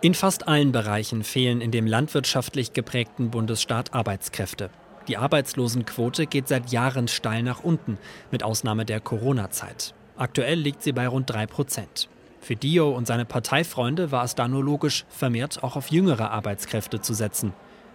In 0.00 0.14
fast 0.14 0.48
allen 0.48 0.72
Bereichen 0.72 1.22
fehlen 1.22 1.60
in 1.60 1.70
dem 1.70 1.86
landwirtschaftlich 1.86 2.72
geprägten 2.72 3.30
Bundesstaat 3.30 3.94
Arbeitskräfte. 3.94 4.70
Die 5.08 5.18
Arbeitslosenquote 5.18 6.26
geht 6.26 6.48
seit 6.48 6.72
Jahren 6.72 7.08
steil 7.08 7.42
nach 7.42 7.62
unten, 7.62 7.98
mit 8.30 8.42
Ausnahme 8.42 8.86
der 8.86 9.00
Corona-Zeit. 9.00 9.94
Aktuell 10.16 10.58
liegt 10.58 10.82
sie 10.82 10.92
bei 10.92 11.06
rund 11.06 11.28
3 11.28 11.46
Prozent. 11.46 12.08
Für 12.40 12.56
Dio 12.56 12.90
und 12.90 13.06
seine 13.06 13.24
Parteifreunde 13.24 14.12
war 14.12 14.24
es 14.24 14.34
da 14.34 14.48
nur 14.48 14.64
logisch, 14.64 15.04
vermehrt 15.08 15.62
auch 15.62 15.76
auf 15.76 15.90
jüngere 15.90 16.30
Arbeitskräfte 16.30 17.00
zu 17.00 17.12
setzen. 17.12 17.52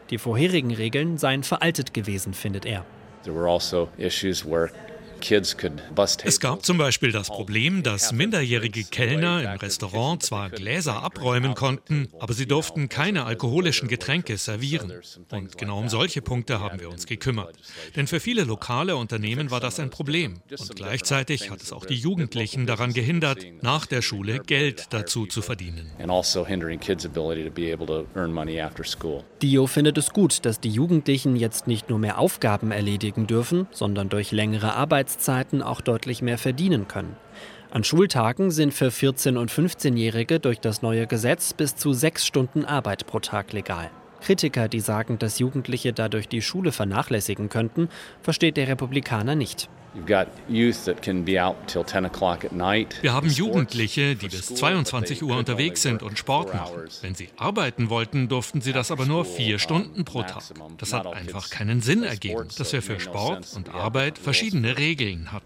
Die 0.10 0.18
vorherigen 0.18 0.74
Regeln 0.74 1.18
seien 1.18 1.44
veraltet 1.44 1.94
gewesen, 1.94 2.34
findet 2.34 2.66
er. 2.66 2.86
There 3.24 3.36
were 3.36 3.50
also 3.50 3.90
issues 3.98 4.46
where 4.46 4.70
es 6.24 6.40
gab 6.40 6.66
zum 6.66 6.78
Beispiel 6.78 7.12
das 7.12 7.28
Problem, 7.28 7.84
dass 7.84 8.12
minderjährige 8.12 8.84
Kellner 8.84 9.54
im 9.54 9.60
Restaurant 9.60 10.24
zwar 10.24 10.50
Gläser 10.50 11.04
abräumen 11.04 11.56
konnten, 11.56 12.08
aber 12.20 12.34
sie 12.34 12.48
durften 12.48 12.90
keine 12.90 13.26
alkoholischen 13.26 13.88
Getränke 13.88 14.38
servieren. 14.38 14.94
Und 15.32 15.58
genau 15.58 15.80
um 15.80 15.90
solche 15.90 16.22
Punkte 16.22 16.60
haben 16.60 16.80
wir 16.80 16.90
uns 16.90 17.06
gekümmert. 17.06 17.56
Denn 17.96 18.08
für 18.08 18.20
viele 18.20 18.44
lokale 18.44 18.96
Unternehmen 18.96 19.52
war 19.52 19.60
das 19.60 19.80
ein 19.80 19.90
Problem. 19.90 20.42
Und 20.50 20.76
gleichzeitig 20.76 21.50
hat 21.50 21.62
es 21.62 21.74
auch 21.74 21.86
die 21.86 21.96
Jugendlichen 21.96 22.66
daran 22.66 22.94
gehindert, 22.94 23.46
nach 23.62 23.86
der 23.86 24.02
Schule 24.02 24.40
Geld 24.40 24.88
dazu 24.92 25.26
zu 25.26 25.42
verdienen. 25.42 25.92
Also 26.00 26.46
Dio 29.42 29.68
findet 29.68 29.98
es 29.98 30.10
gut, 30.12 30.46
dass 30.46 30.60
die 30.60 30.70
Jugendlichen 30.70 31.36
jetzt 31.36 31.68
nicht 31.68 31.90
nur 31.90 32.00
mehr 32.00 32.20
Aufgaben 32.20 32.72
erledigen 32.72 33.28
dürfen, 33.28 33.68
sondern 33.72 34.10
durch 34.10 34.32
längere 34.32 34.74
Arbeit 34.74 35.09
Arbeitszeiten 35.10 35.64
auch 35.64 35.82
deutlich 35.82 36.22
mehr 36.22 36.38
verdienen 36.38 36.88
können. 36.88 37.16
An 37.72 37.84
Schultagen 37.84 38.52
sind 38.52 38.76
für 38.76 38.90
14- 38.90 39.38
und 39.38 39.52
15-Jährige 39.52 40.40
durch 40.40 40.60
das 40.60 40.84
neue 40.84 41.08
Gesetz 41.08 41.54
bis 41.54 41.76
zu 41.76 41.94
sechs 41.94 42.28
Stunden 42.28 42.64
Arbeit 42.64 43.08
pro 43.08 43.20
Tag 43.20 43.52
legal. 43.52 43.90
Kritiker, 44.22 44.68
die 44.68 44.82
sagen, 44.82 45.18
dass 45.18 45.40
Jugendliche 45.40 45.94
dadurch 45.94 46.28
die 46.28 46.44
Schule 46.44 46.72
vernachlässigen 46.72 47.50
könnten, 47.50 47.90
versteht 48.22 48.58
der 48.58 48.68
Republikaner 48.68 49.36
nicht. 49.36 49.68
Wir 53.02 53.14
haben 53.14 53.30
Jugendliche, 53.30 54.16
die 54.16 54.28
bis 54.28 54.46
22 54.48 55.24
Uhr 55.24 55.38
unterwegs 55.38 55.82
sind 55.82 56.04
und 56.04 56.18
Sport 56.18 56.54
machen. 56.54 56.84
Wenn 57.02 57.16
sie 57.16 57.30
arbeiten 57.38 57.90
wollten, 57.90 58.28
durften 58.28 58.62
sie 58.62 58.74
das 58.74 58.92
aber 58.92 59.06
nur 59.06 59.26
vier 59.26 59.60
Stunden 59.60 60.06
pro 60.06 60.24
Tag. 60.24 60.44
Das 60.78 60.94
hat 60.94 61.08
einfach 61.08 61.50
keinen 61.50 61.82
Sinn 61.82 62.04
ergeben, 62.04 62.48
dass 62.58 62.72
wir 62.74 62.82
für 62.82 63.00
Sport 63.00 63.48
und 63.56 63.74
Arbeit 63.74 64.18
verschiedene 64.18 64.78
Regeln 64.78 65.32
hatten. 65.32 65.46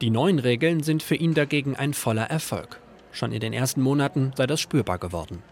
Die 0.00 0.10
neuen 0.10 0.38
Regeln 0.38 0.82
sind 0.82 1.02
für 1.02 1.14
ihn 1.16 1.34
dagegen 1.34 1.76
ein 1.76 1.94
voller 1.94 2.30
Erfolg. 2.30 2.80
Schon 3.12 3.32
in 3.32 3.40
den 3.40 3.52
ersten 3.52 3.80
Monaten 3.80 4.32
sei 4.36 4.46
das 4.46 4.60
spürbar 4.60 4.98
geworden. 4.98 5.42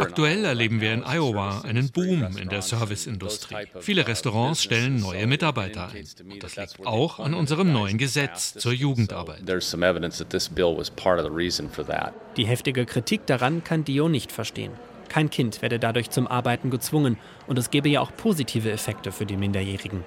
Aktuell 0.00 0.44
erleben 0.44 0.80
wir 0.80 0.92
in 0.94 1.02
Iowa 1.04 1.60
einen 1.62 1.90
Boom 1.90 2.36
in 2.36 2.48
der 2.48 2.62
Serviceindustrie. 2.62 3.56
Viele 3.80 4.06
Restaurants 4.06 4.62
stellen 4.62 5.00
neue 5.00 5.26
Mitarbeiter 5.26 5.88
ein. 5.88 6.06
Und 6.30 6.42
das 6.42 6.56
liegt 6.56 6.86
auch 6.86 7.18
an 7.20 7.34
unserem 7.34 7.72
neuen 7.72 7.98
Gesetz 7.98 8.54
zur 8.54 8.72
Jugendarbeit. 8.72 9.40
Die 12.36 12.46
heftige 12.46 12.86
Kritik 12.86 13.26
daran 13.26 13.64
kann 13.64 13.84
Dio 13.84 14.08
nicht 14.08 14.32
verstehen. 14.32 14.72
Kein 15.08 15.30
Kind 15.30 15.62
werde 15.62 15.78
dadurch 15.78 16.10
zum 16.10 16.26
Arbeiten 16.26 16.70
gezwungen 16.70 17.16
und 17.46 17.58
es 17.58 17.70
gebe 17.70 17.88
ja 17.88 18.00
auch 18.00 18.10
positive 18.16 18.70
Effekte 18.70 19.12
für 19.12 19.26
die 19.26 19.36
Minderjährigen. 19.36 20.04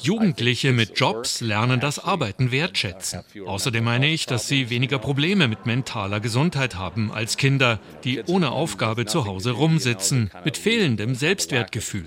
Jugendliche 0.00 0.72
mit 0.72 0.98
Jobs 0.98 1.40
lernen 1.40 1.80
das 1.80 1.98
Arbeiten 1.98 2.50
wertschätzen. 2.50 3.20
Außerdem 3.46 3.84
meine 3.84 4.08
ich, 4.08 4.26
dass 4.26 4.48
sie 4.48 4.70
weniger 4.70 4.98
Probleme 4.98 5.48
mit 5.48 5.66
mentaler 5.66 6.20
Gesundheit 6.20 6.76
haben 6.76 7.12
als 7.12 7.36
Kinder, 7.36 7.80
die 8.04 8.22
ohne 8.26 8.50
Aufgabe 8.50 9.06
zu 9.06 9.26
Hause 9.26 9.52
rumsitzen, 9.52 10.30
mit 10.44 10.56
fehlendem 10.56 11.14
Selbstwertgefühl. 11.14 12.04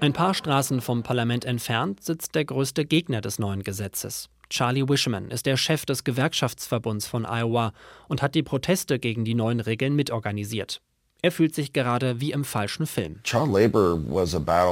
Ein 0.00 0.12
paar 0.12 0.34
Straßen 0.34 0.80
vom 0.80 1.02
Parlament 1.02 1.44
entfernt 1.44 2.02
sitzt 2.02 2.34
der 2.34 2.44
größte 2.44 2.84
Gegner 2.84 3.20
des 3.20 3.38
neuen 3.38 3.62
Gesetzes. 3.62 4.28
Charlie 4.50 4.88
Wishman 4.88 5.30
ist 5.30 5.46
der 5.46 5.56
Chef 5.56 5.86
des 5.86 6.04
Gewerkschaftsverbunds 6.04 7.06
von 7.06 7.24
Iowa 7.24 7.72
und 8.08 8.22
hat 8.22 8.34
die 8.34 8.42
Proteste 8.42 8.98
gegen 8.98 9.24
die 9.24 9.34
neuen 9.34 9.60
Regeln 9.60 9.96
mitorganisiert. 9.96 10.80
Er 11.24 11.32
fühlt 11.32 11.54
sich 11.54 11.72
gerade 11.72 12.20
wie 12.20 12.32
im 12.32 12.44
falschen 12.44 12.86
Film. 12.86 13.20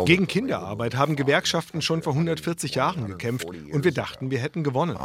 Gegen 0.04 0.26
Kinderarbeit 0.26 0.96
haben 0.96 1.16
Gewerkschaften 1.16 1.80
schon 1.80 2.02
vor 2.02 2.12
140 2.12 2.74
Jahren 2.74 3.06
gekämpft 3.06 3.46
und 3.48 3.84
wir 3.84 3.92
dachten, 3.92 4.30
wir 4.30 4.38
hätten 4.38 4.62
gewonnen. 4.62 4.98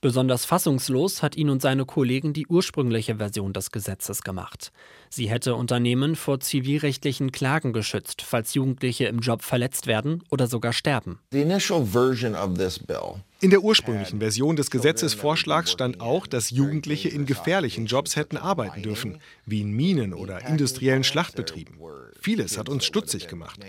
Besonders 0.00 0.44
fassungslos 0.44 1.22
hat 1.22 1.36
ihn 1.36 1.48
und 1.48 1.62
seine 1.62 1.84
Kollegen 1.84 2.32
die 2.32 2.48
ursprüngliche 2.48 3.18
Version 3.18 3.52
des 3.52 3.70
Gesetzes 3.70 4.22
gemacht. 4.22 4.72
Sie 5.10 5.28
hätte 5.28 5.54
Unternehmen 5.54 6.16
vor 6.16 6.40
zivilrechtlichen 6.40 7.32
Klagen 7.32 7.72
geschützt, 7.72 8.22
falls 8.22 8.54
Jugendliche 8.54 9.06
im 9.06 9.20
Job 9.20 9.42
verletzt 9.42 9.86
werden 9.86 10.22
oder 10.30 10.46
sogar 10.46 10.72
sterben. 10.72 11.18
The 11.32 11.42
initial 11.42 11.84
version 11.84 12.34
of 12.34 12.54
this 12.54 12.78
bill 12.78 13.22
in 13.40 13.50
der 13.50 13.62
ursprünglichen 13.62 14.18
Version 14.18 14.56
des 14.56 14.68
Gesetzesvorschlags 14.68 15.70
stand 15.70 16.00
auch, 16.00 16.26
dass 16.26 16.50
Jugendliche 16.50 17.08
in 17.08 17.24
gefährlichen 17.24 17.86
Jobs 17.86 18.16
hätten 18.16 18.36
arbeiten 18.36 18.82
dürfen, 18.82 19.20
wie 19.46 19.60
in 19.60 19.70
Minen 19.70 20.12
oder 20.12 20.44
industriellen 20.48 21.04
Schlachtbetrieben. 21.04 21.76
Vieles 22.20 22.58
hat 22.58 22.68
uns 22.68 22.84
stutzig 22.84 23.28
gemacht. 23.28 23.60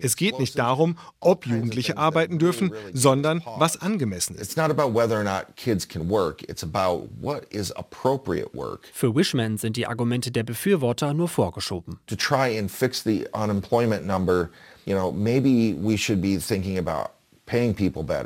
Es 0.00 0.16
geht 0.16 0.40
nicht 0.40 0.58
darum, 0.58 0.98
ob 1.20 1.46
Jugendliche 1.46 1.98
arbeiten 1.98 2.40
dürfen, 2.40 2.72
sondern 2.92 3.44
was 3.58 3.80
angemessen 3.80 4.34
ist. 4.34 4.58
Für 8.92 9.14
Wishman 9.14 9.56
sind 9.56 9.76
die 9.76 9.86
Argumente 9.86 10.32
der 10.32 10.42
Befürworter 10.42 10.81
nur 11.12 11.28
vorgeschoben. 11.28 11.98
To 12.06 12.16
try 12.16 12.58
and 12.58 12.70
fix 12.70 13.02
the 13.02 13.26
unemployment 13.34 14.04
number, 14.04 14.50
you 14.84 14.94
know, 14.94 15.12
maybe 15.12 15.74
we 15.74 15.96
should 15.96 16.20
be 16.20 16.36
thinking 16.38 16.78
about 16.78 17.10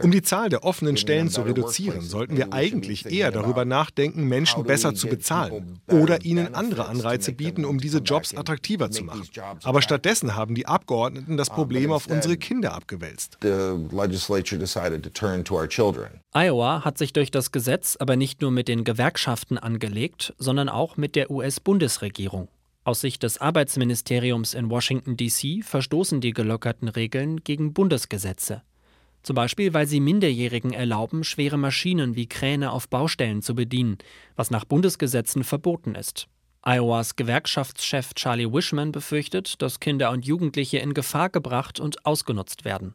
um 0.03 0.11
die 0.11 0.23
Zahl 0.23 0.51
der 0.51 0.63
offenen 0.63 0.97
Stellen 0.97 1.29
zu 1.31 1.43
reduzieren, 1.43 2.01
sollten 2.01 2.37
wir 2.37 2.53
eigentlich 2.53 3.07
eher 3.11 3.31
darüber 3.31 3.65
nachdenken, 3.65 4.25
Menschen 4.25 4.65
besser 4.65 4.95
zu 4.95 5.09
bezahlen 5.09 5.81
oder 5.89 6.25
ihnen 6.25 6.55
andere 6.55 6.87
Anreize 6.87 7.33
bieten, 7.33 7.65
um 7.65 7.79
diese 7.79 7.99
Jobs 7.99 8.37
attraktiver 8.37 8.91
zu 8.91 9.05
machen. 9.05 9.27
Aber 9.65 9.83
stattdessen 9.83 10.37
haben 10.37 10.55
die 10.55 10.67
Abgeordneten 10.67 11.37
das 11.37 11.51
Problem 11.51 11.93
auf 11.93 12.07
unsere 12.07 12.37
Kinder 12.37 12.75
abgewälzt. 12.75 13.39
Iowa 16.35 16.85
hat 16.85 16.99
sich 16.99 17.13
durch 17.13 17.31
das 17.31 17.53
Gesetz 17.53 17.97
aber 17.99 18.17
nicht 18.17 18.43
nur 18.43 18.51
mit 18.51 18.69
den 18.69 18.85
Gewerkschaften 18.85 19.59
angelegt, 19.59 20.35
sondern 20.39 20.69
auch 20.69 20.97
mit 20.97 21.17
der 21.17 21.31
US-Bundesregierung. 21.31 22.49
Aus 22.85 23.01
Sicht 23.01 23.25
des 23.25 23.41
Arbeitsministeriums 23.41 24.55
in 24.55 24.71
Washington, 24.71 25.17
D.C. 25.17 25.63
verstoßen 25.63 26.21
die 26.21 26.33
gelockerten 26.33 26.87
Regeln 26.87 27.43
gegen 27.43 27.73
Bundesgesetze. 27.73 28.63
Zum 29.27 29.35
Beispiel, 29.35 29.75
weil 29.75 29.89
sie 29.89 29.99
Minderjährigen 29.99 30.73
erlauben, 30.73 31.25
schwere 31.25 31.57
Maschinen 31.57 32.15
wie 32.15 32.29
Kräne 32.29 32.71
auf 32.71 32.89
Baustellen 32.89 33.43
zu 33.43 33.57
bedienen, 33.57 33.99
was 34.37 34.53
nach 34.53 34.65
Bundesgesetzen 34.65 35.43
verboten 35.43 35.97
ist. 35.97 36.29
Iowas 36.65 37.17
Gewerkschaftschef 37.17 38.15
Charlie 38.15 38.53
Wishman 38.53 38.93
befürchtet, 38.93 39.61
dass 39.61 39.81
Kinder 39.81 40.13
und 40.13 40.25
Jugendliche 40.25 40.79
in 40.79 40.95
Gefahr 40.95 41.29
gebracht 41.29 41.81
und 41.81 42.07
ausgenutzt 42.07 42.65
werden. 42.65 42.95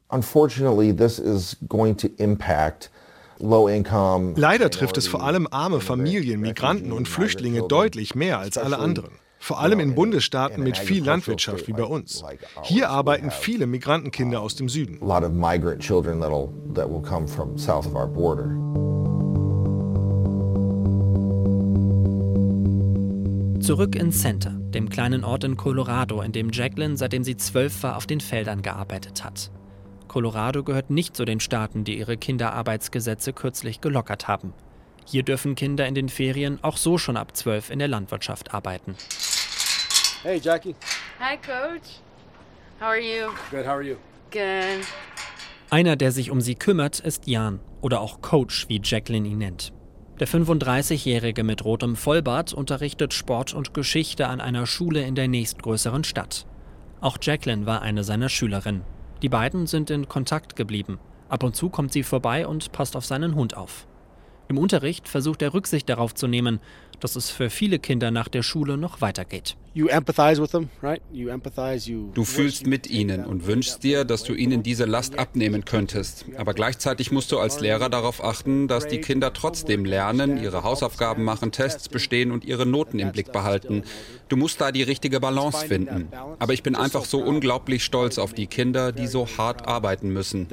Leider 4.38 4.70
trifft 4.70 4.96
es 4.96 5.10
vor 5.10 5.24
allem 5.24 5.50
arme 5.52 5.82
Familien, 5.82 6.40
Migranten 6.40 6.94
und 6.94 7.10
Flüchtlinge 7.10 7.68
deutlich 7.68 8.16
mehr 8.16 8.40
als 8.40 8.58
alle 8.58 8.80
anderen 8.80 9.12
vor 9.42 9.60
allem 9.60 9.80
in 9.80 9.96
Bundesstaaten 9.96 10.64
mit 10.64 10.78
viel 10.78 11.04
Landwirtschaft 11.04 11.68
wie 11.68 11.74
bei 11.74 11.84
uns. 11.84 12.24
Hier 12.62 12.92
arbeiten 12.92 13.32
viele 13.32 13.66
Migrantenkinder 13.66 14.40
aus 14.40 14.56
dem 14.56 14.70
Süden. 14.70 15.00
Zurück 23.62 23.96
in 23.96 24.12
Center, 24.12 24.52
dem 24.52 24.90
kleinen 24.90 25.24
Ort 25.24 25.44
in 25.44 25.58
Colorado, 25.58 26.22
in 26.22 26.32
dem 26.32 26.52
Jacqueline, 26.52 26.96
seitdem 26.96 27.24
sie 27.24 27.36
zwölf 27.36 27.82
war, 27.82 27.98
auf 27.98 28.06
den 28.06 28.20
Feldern 28.20 28.62
gearbeitet 28.62 29.24
hat. 29.24 29.50
Colorado 30.08 30.64
gehört 30.64 30.92
nicht 30.92 31.16
zu 31.16 31.26
den 31.26 31.40
Staaten, 31.40 31.84
die 31.84 31.98
ihre 31.98 32.16
Kinderarbeitsgesetze 32.16 33.34
kürzlich 33.34 33.82
gelockert 33.82 34.28
haben. 34.28 34.54
Hier 35.06 35.24
dürfen 35.24 35.56
Kinder 35.56 35.88
in 35.88 35.96
den 35.96 36.10
Ferien 36.10 36.60
auch 36.62 36.78
so 36.78 36.98
schon 36.98 37.18
ab 37.18 37.36
zwölf 37.36 37.70
in 37.70 37.80
der 37.80 37.88
Landwirtschaft 37.88 38.54
arbeiten. 38.54 38.96
Hey, 40.24 40.40
Jackie. 40.40 40.76
Hi, 41.20 41.36
Coach. 41.36 42.00
How 42.80 42.90
are 42.90 43.00
you? 43.00 43.32
Good, 43.50 43.66
how 43.66 43.74
are 43.74 43.82
you? 43.82 43.96
Good. 44.30 44.86
Einer, 45.72 45.96
der 45.96 46.12
sich 46.12 46.30
um 46.30 46.42
sie 46.42 46.54
kümmert, 46.54 47.00
ist 47.00 47.28
Jan 47.28 47.60
oder 47.82 48.02
auch 48.02 48.22
Coach, 48.22 48.70
wie 48.70 48.80
Jacqueline 48.84 49.28
ihn 49.28 49.40
nennt. 49.40 49.74
Der 50.20 50.28
35-Jährige 50.28 51.44
mit 51.44 51.66
rotem 51.66 51.96
Vollbart 51.96 52.54
unterrichtet 52.54 53.16
Sport 53.16 53.56
und 53.56 53.74
Geschichte 53.74 54.28
an 54.28 54.42
einer 54.42 54.68
Schule 54.68 55.02
in 55.02 55.16
der 55.16 55.28
nächstgrößeren 55.28 56.04
Stadt. 56.04 56.46
Auch 57.00 57.18
Jacqueline 57.20 57.66
war 57.66 57.82
eine 57.82 58.04
seiner 58.04 58.30
Schülerinnen. 58.30 58.84
Die 59.24 59.30
beiden 59.30 59.66
sind 59.66 59.90
in 59.90 60.08
Kontakt 60.08 60.56
geblieben. 60.56 61.00
Ab 61.30 61.42
und 61.44 61.56
zu 61.56 61.70
kommt 61.70 61.94
sie 61.94 62.04
vorbei 62.04 62.46
und 62.46 62.72
passt 62.72 62.96
auf 62.96 63.06
seinen 63.06 63.34
Hund 63.34 63.58
auf. 63.58 63.88
Im 64.52 64.58
Unterricht 64.58 65.08
versucht 65.08 65.42
er 65.44 65.54
Rücksicht 65.54 65.88
darauf 65.88 66.14
zu 66.14 66.28
nehmen, 66.28 66.60
dass 67.00 67.16
es 67.16 67.30
für 67.30 67.50
viele 67.50 67.80
Kinder 67.80 68.12
nach 68.12 68.28
der 68.28 68.44
Schule 68.44 68.76
noch 68.76 69.00
weitergeht. 69.00 69.56
Du 72.14 72.26
fühlst 72.26 72.68
mit 72.68 72.90
ihnen 72.90 73.24
und 73.24 73.48
wünschst 73.48 73.82
dir, 73.82 74.04
dass 74.04 74.24
du 74.24 74.34
ihnen 74.34 74.62
diese 74.62 74.84
Last 74.84 75.18
abnehmen 75.18 75.64
könntest. 75.64 76.26
Aber 76.36 76.54
gleichzeitig 76.54 77.14
musst 77.14 77.32
du 77.32 77.40
als 77.40 77.62
Lehrer 77.62 77.88
darauf 77.88 78.22
achten, 78.22 78.68
dass 78.68 78.90
die 78.90 79.00
Kinder 79.00 79.32
trotzdem 79.32 79.86
lernen, 79.86 80.36
ihre 80.36 80.64
Hausaufgaben 80.64 81.24
machen, 81.24 81.54
Tests 81.54 81.88
bestehen 81.88 82.30
und 82.30 82.44
ihre 82.44 82.66
Noten 82.66 83.00
im 83.00 83.14
Blick 83.14 83.32
behalten. 83.32 83.84
Du 84.28 84.36
musst 84.36 84.60
da 84.60 84.74
die 84.74 84.84
richtige 84.84 85.22
Balance 85.22 85.66
finden. 85.66 86.10
Aber 86.40 86.52
ich 86.52 86.62
bin 86.62 86.76
einfach 86.76 87.06
so 87.06 87.24
unglaublich 87.24 87.86
stolz 87.86 88.18
auf 88.18 88.34
die 88.34 88.48
Kinder, 88.48 88.92
die 88.92 89.08
so 89.08 89.30
hart 89.38 89.66
arbeiten 89.66 90.10
müssen. 90.10 90.50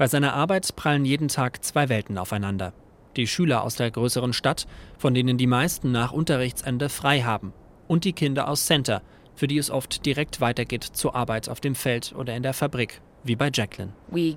Bei 0.00 0.06
seiner 0.06 0.32
Arbeit 0.32 0.76
prallen 0.76 1.04
jeden 1.04 1.28
Tag 1.28 1.62
zwei 1.62 1.90
Welten 1.90 2.16
aufeinander. 2.16 2.72
Die 3.16 3.26
Schüler 3.26 3.62
aus 3.62 3.74
der 3.74 3.90
größeren 3.90 4.32
Stadt, 4.32 4.66
von 4.96 5.12
denen 5.12 5.36
die 5.36 5.46
meisten 5.46 5.92
nach 5.92 6.12
Unterrichtsende 6.12 6.88
frei 6.88 7.20
haben, 7.20 7.52
und 7.86 8.04
die 8.04 8.14
Kinder 8.14 8.48
aus 8.48 8.64
Center, 8.64 9.02
für 9.34 9.46
die 9.46 9.58
es 9.58 9.70
oft 9.70 10.06
direkt 10.06 10.40
weitergeht 10.40 10.84
zur 10.84 11.14
Arbeit 11.14 11.50
auf 11.50 11.60
dem 11.60 11.74
Feld 11.74 12.14
oder 12.16 12.34
in 12.34 12.42
der 12.42 12.54
Fabrik 12.54 13.02
wie 13.22 13.36
bei 13.36 13.50
Jacqueline. 13.52 13.92
Wir 14.10 14.36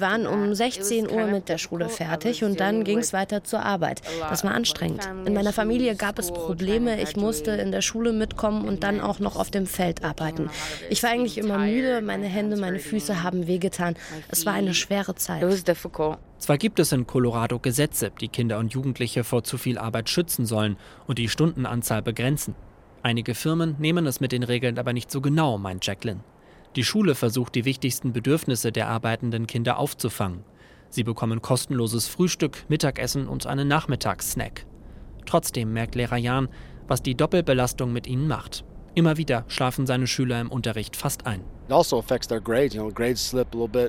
waren 0.00 0.26
um 0.26 0.54
16 0.54 1.10
Uhr 1.10 1.26
mit 1.26 1.48
der 1.48 1.58
Schule 1.58 1.88
fertig 1.88 2.44
und 2.44 2.60
dann 2.60 2.84
ging 2.84 2.98
es 2.98 3.12
weiter 3.12 3.42
zur 3.42 3.62
Arbeit. 3.64 4.02
Das 4.28 4.44
war 4.44 4.52
anstrengend. 4.52 5.08
In 5.24 5.34
meiner 5.34 5.52
Familie 5.52 5.96
gab 5.96 6.18
es 6.18 6.30
Probleme. 6.30 7.00
Ich 7.00 7.16
musste 7.16 7.52
in 7.52 7.72
der 7.72 7.82
Schule 7.82 8.12
mitkommen 8.12 8.66
und 8.66 8.82
dann 8.82 9.00
auch 9.00 9.18
noch 9.18 9.36
auf 9.36 9.50
dem 9.50 9.66
Feld 9.66 10.04
arbeiten. 10.04 10.50
Ich 10.90 11.02
war 11.02 11.10
eigentlich 11.10 11.38
immer 11.38 11.58
müde. 11.58 12.02
Meine 12.02 12.26
Hände, 12.26 12.56
meine 12.56 12.78
Füße 12.78 13.22
haben 13.22 13.46
wehgetan. 13.46 13.96
Es 14.28 14.46
war 14.46 14.52
eine 14.52 14.74
schwere 14.74 15.14
Zeit. 15.14 15.42
Zwar 16.38 16.58
gibt 16.58 16.78
es 16.78 16.92
in 16.92 17.06
Colorado 17.06 17.58
Gesetze, 17.58 18.12
die 18.20 18.28
Kinder 18.28 18.58
und 18.58 18.74
Jugendliche 18.74 19.24
vor 19.24 19.44
zu 19.44 19.56
viel 19.56 19.78
Arbeit 19.78 20.10
schützen 20.10 20.44
sollen 20.44 20.76
und 21.06 21.18
die 21.18 21.28
Stundenanzahl 21.28 22.02
begrenzen. 22.02 22.54
Einige 23.02 23.34
Firmen 23.34 23.76
nehmen 23.78 24.06
es 24.06 24.20
mit 24.20 24.32
den 24.32 24.42
Regeln 24.42 24.78
aber 24.78 24.92
nicht 24.92 25.10
so 25.10 25.20
genau, 25.20 25.58
meint 25.58 25.86
Jacqueline. 25.86 26.20
Die 26.76 26.84
Schule 26.84 27.14
versucht, 27.14 27.54
die 27.54 27.64
wichtigsten 27.64 28.12
Bedürfnisse 28.12 28.72
der 28.72 28.88
arbeitenden 28.88 29.46
Kinder 29.46 29.78
aufzufangen. 29.78 30.44
Sie 30.90 31.04
bekommen 31.04 31.40
kostenloses 31.42 32.08
Frühstück, 32.08 32.64
Mittagessen 32.68 33.28
und 33.28 33.46
einen 33.46 33.68
Nachmittagssnack. 33.68 34.66
Trotzdem 35.26 35.72
merkt 35.72 35.94
Lehrer 35.94 36.16
Jan, 36.16 36.48
was 36.86 37.02
die 37.02 37.14
Doppelbelastung 37.14 37.92
mit 37.92 38.06
ihnen 38.06 38.28
macht. 38.28 38.64
Immer 38.94 39.16
wieder 39.16 39.44
schlafen 39.48 39.86
seine 39.86 40.06
Schüler 40.06 40.40
im 40.40 40.50
Unterricht 40.50 40.96
fast 40.96 41.26
ein. 41.26 41.42
Also 41.68 42.04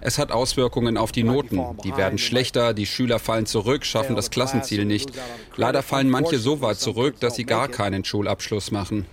es 0.01 0.17
hat 0.17 0.31
Auswirkungen 0.31 0.97
auf 0.97 1.11
die 1.11 1.23
Noten. 1.23 1.61
Die 1.83 1.97
werden 1.97 2.17
schlechter, 2.17 2.73
die 2.73 2.85
Schüler 2.85 3.19
fallen 3.19 3.45
zurück, 3.45 3.85
schaffen 3.85 4.15
das 4.15 4.31
Klassenziel 4.31 4.85
nicht. 4.85 5.11
Leider 5.57 5.83
fallen 5.83 6.09
manche 6.09 6.39
so 6.39 6.61
weit 6.61 6.77
zurück, 6.77 7.19
dass 7.19 7.35
sie 7.35 7.43
gar 7.43 7.67
keinen 7.67 8.05
Schulabschluss 8.05 8.71
machen. 8.71 9.05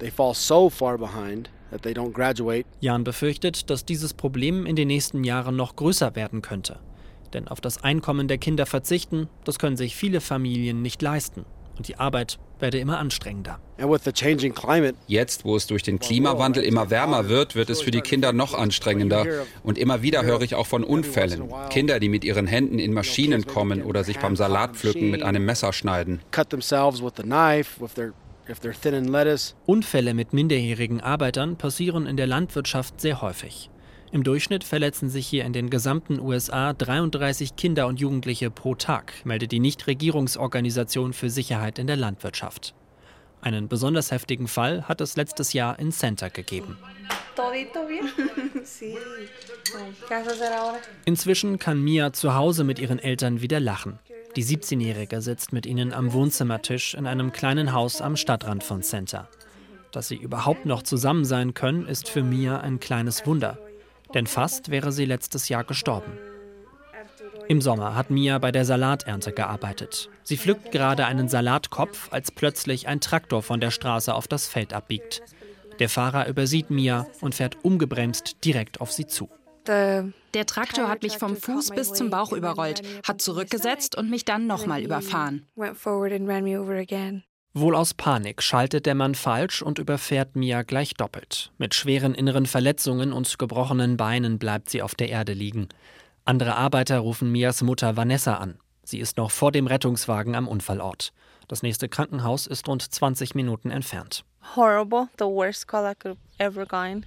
Jan 2.81 3.05
befürchtet, 3.05 3.71
dass 3.71 3.85
dieses 3.85 4.15
Problem 4.15 4.67
in 4.67 4.77
den 4.77 4.89
nächsten 4.89 5.25
Jahren 5.25 5.57
noch 5.57 5.77
größer 5.77 6.15
werden 6.15 6.43
könnte. 6.43 6.79
Denn 7.33 7.49
auf 7.49 7.61
das 7.61 7.83
Einkommen 7.83 8.29
der 8.29 8.39
Kinder 8.39 8.67
verzichten, 8.67 9.29
das 9.45 9.59
können 9.59 9.77
sich 9.77 9.97
viele 9.97 10.21
Familien 10.21 10.83
nicht 10.83 11.01
leisten. 11.01 11.45
Und 11.79 11.89
die 11.89 11.97
Arbeit 11.97 12.39
werde 12.59 12.79
immer 12.79 12.99
anstrengender. 12.99 13.59
Jetzt, 15.07 15.45
wo 15.45 15.57
es 15.57 15.67
durch 15.67 15.83
den 15.83 15.99
Klimawandel 15.99 16.63
immer 16.63 16.91
wärmer 16.91 17.29
wird, 17.29 17.57
wird 17.57 17.71
es 17.71 17.81
für 17.81 17.91
die 17.91 18.03
Kinder 18.03 18.33
noch 18.33 18.55
anstrengender. 18.55 19.27
Und 19.63 19.79
immer 19.79 20.03
wieder 20.03 20.23
höre 20.23 20.43
ich 20.43 20.55
auch 20.55 20.67
von 20.67 20.85
Unfällen. 20.85 21.53
Kinder, 21.71 21.99
die 21.99 22.09
mit 22.09 22.25
ihren 22.25 22.47
Händen 22.47 22.79
in 22.79 22.93
Maschinen 22.93 23.47
kommen 23.47 23.83
oder 23.83 24.05
sich 24.05 24.19
beim 24.19 24.37
Salatpflücken 24.37 25.11
mit 25.11 25.23
einem 25.23 25.45
Messer 25.45 25.73
schneiden. 25.73 26.21
Unfälle 29.67 30.15
mit 30.15 30.33
minderjährigen 30.33 31.01
Arbeitern 31.01 31.57
passieren 31.57 32.07
in 32.07 32.17
der 32.17 32.27
Landwirtschaft 32.27 33.01
sehr 33.01 33.23
häufig. 33.23 33.71
Im 34.11 34.25
Durchschnitt 34.25 34.65
verletzen 34.65 35.09
sich 35.09 35.27
hier 35.27 35.45
in 35.45 35.55
den 35.55 35.71
gesamten 35.71 36.21
USA 36.21 36.75
33 36.75 37.57
Kinder 37.57 37.87
und 37.87 37.99
Jugendliche 37.99 38.51
pro 38.51 38.75
Tag, 38.75 39.15
meldet 39.25 39.53
die 39.53 39.61
Nichtregierungsorganisation 39.61 41.15
für 41.15 41.31
Sicherheit 41.31 41.79
in 41.79 41.87
der 41.87 41.97
Landwirtschaft. 41.97 42.75
Einen 43.41 43.69
besonders 43.69 44.11
heftigen 44.11 44.49
Fall 44.49 44.87
hat 44.87 45.01
es 45.01 45.17
letztes 45.17 45.53
Jahr 45.53 45.79
in 45.79 45.93
Center 45.93 46.31
gegeben. 46.31 46.77
Inzwischen 51.07 51.59
kann 51.59 51.83
Mia 51.83 52.13
zu 52.13 52.35
Hause 52.35 52.65
mit 52.65 52.79
ihren 52.79 52.99
Eltern 52.99 53.41
wieder 53.41 53.61
lachen. 53.61 53.99
Die 54.37 54.45
17-Jährige 54.45 55.21
sitzt 55.21 55.53
mit 55.53 55.67
ihnen 55.67 55.93
am 55.93 56.15
Wohnzimmertisch 56.15 56.95
in 56.95 57.07
einem 57.07 57.33
kleinen 57.33 57.75
Haus 57.75 58.01
am 58.01 58.17
Stadtrand 58.17 58.65
von 58.65 58.83
Center. 58.83 59.29
Dass 59.91 60.09
sie 60.09 60.17
überhaupt 60.17 60.65
noch 60.65 60.83
zusammen 60.83 61.27
sein 61.27 61.53
können, 61.53 61.87
ist 61.87 62.09
für 62.09 62.23
Mia 62.23 62.59
ein 62.61 62.81
kleines 62.81 63.27
Wunder. 63.27 63.59
Denn 64.15 64.27
fast 64.27 64.71
wäre 64.71 64.91
sie 64.91 65.05
letztes 65.05 65.51
Jahr 65.51 65.65
gestorben. 65.65 66.13
Im 67.47 67.61
Sommer 67.61 67.95
hat 67.95 68.11
Mia 68.11 68.39
bei 68.39 68.53
der 68.53 68.65
Salaternte 68.65 69.33
gearbeitet. 69.33 70.09
Sie 70.23 70.39
pflückt 70.39 70.73
gerade 70.73 71.05
einen 71.05 71.29
Salatkopf, 71.29 72.11
als 72.11 72.31
plötzlich 72.31 72.89
ein 72.89 73.01
Traktor 73.01 73.43
von 73.43 73.61
der 73.61 73.71
Straße 73.71 74.15
auf 74.15 74.29
das 74.29 74.47
Feld 74.47 74.73
abbiegt. 74.73 75.23
Der 75.79 75.91
Fahrer 75.91 76.27
übersieht 76.27 76.71
Mia 76.71 77.07
und 77.21 77.35
fährt 77.35 77.63
ungebremst 77.63 78.45
direkt 78.45 78.81
auf 78.81 78.93
sie 78.93 79.07
zu. 79.07 79.29
Der 79.67 80.47
Traktor 80.47 80.89
hat 80.89 81.03
mich 81.03 81.19
vom 81.19 81.37
Fuß 81.37 81.71
bis 81.71 81.93
zum 81.93 82.11
Bauch 82.11 82.33
überrollt, 82.33 82.83
hat 83.07 83.21
zurückgesetzt 83.21 83.97
und 83.97 84.11
mich 84.11 84.25
dann 84.25 84.47
nochmal 84.47 84.83
überfahren. 84.83 85.47
Wohl 87.55 87.75
aus 87.77 87.93
Panik 87.93 88.43
schaltet 88.43 88.87
der 88.87 88.95
Mann 88.95 89.15
falsch 89.15 89.61
und 89.61 89.79
überfährt 89.79 90.37
Mia 90.37 90.63
gleich 90.63 90.95
doppelt. 90.95 91.53
Mit 91.59 91.75
schweren 91.75 92.15
inneren 92.15 92.47
Verletzungen 92.47 93.13
und 93.13 93.39
gebrochenen 93.39 93.99
Beinen 93.99 94.39
bleibt 94.39 94.71
sie 94.71 94.81
auf 94.81 94.95
der 94.95 95.11
Erde 95.11 95.35
liegen. 95.35 95.69
Andere 96.25 96.57
Arbeiter 96.57 96.99
rufen 97.01 97.31
Mias 97.31 97.63
Mutter 97.63 97.97
Vanessa 97.97 98.37
an. 98.37 98.59
Sie 98.85 99.01
ist 99.01 99.19
noch 99.19 99.31
vor 99.31 99.53
dem 99.53 99.67
Rettungswagen 99.67 100.35
am 100.35 100.49
Unfallort. 100.49 101.13
Das 101.49 101.63
nächste 101.63 101.89
Krankenhaus 101.89 102.47
ist 102.47 102.69
rund 102.69 102.83
20 102.83 103.35
Minuten 103.35 103.71
entfernt. 103.71 104.25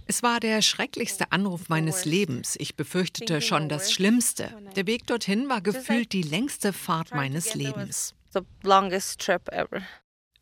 Es 0.08 0.24
war 0.24 0.40
der 0.40 0.62
schrecklichste 0.62 1.32
Anruf 1.32 1.70
meines 1.70 2.06
Lebens. 2.06 2.56
Ich 2.60 2.76
befürchtete 2.76 3.42
schon 3.42 3.70
das 3.70 3.92
Schlimmste. 3.92 4.50
Der 4.76 4.88
Weg 4.88 5.06
dorthin 5.08 5.50
war 5.50 5.62
gefühlt 5.62 6.14
die 6.14 6.22
längste 6.22 6.74
Fahrt 6.74 7.14
meines 7.14 7.54
Lebens. 7.54 8.16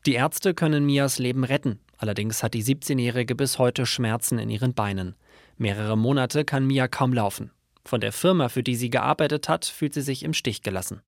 Die 0.05 0.13
Ärzte 0.13 0.53
können 0.53 0.85
Mias 0.85 1.17
Leben 1.19 1.43
retten. 1.43 1.79
Allerdings 1.97 2.43
hat 2.43 2.53
die 2.53 2.63
17-Jährige 2.63 3.35
bis 3.35 3.57
heute 3.57 3.85
Schmerzen 3.85 4.37
in 4.37 4.49
ihren 4.49 4.73
Beinen. 4.73 5.15
Mehrere 5.57 5.97
Monate 5.97 6.43
kann 6.45 6.65
Mia 6.65 6.87
kaum 6.87 7.13
laufen. 7.13 7.51
Von 7.85 7.99
der 7.99 8.13
Firma, 8.13 8.47
für 8.47 8.63
die 8.63 8.75
sie 8.75 8.89
gearbeitet 8.89 9.49
hat, 9.49 9.65
fühlt 9.65 9.93
sie 9.93 10.01
sich 10.01 10.23
im 10.23 10.33
Stich 10.33 10.61
gelassen. 10.61 11.01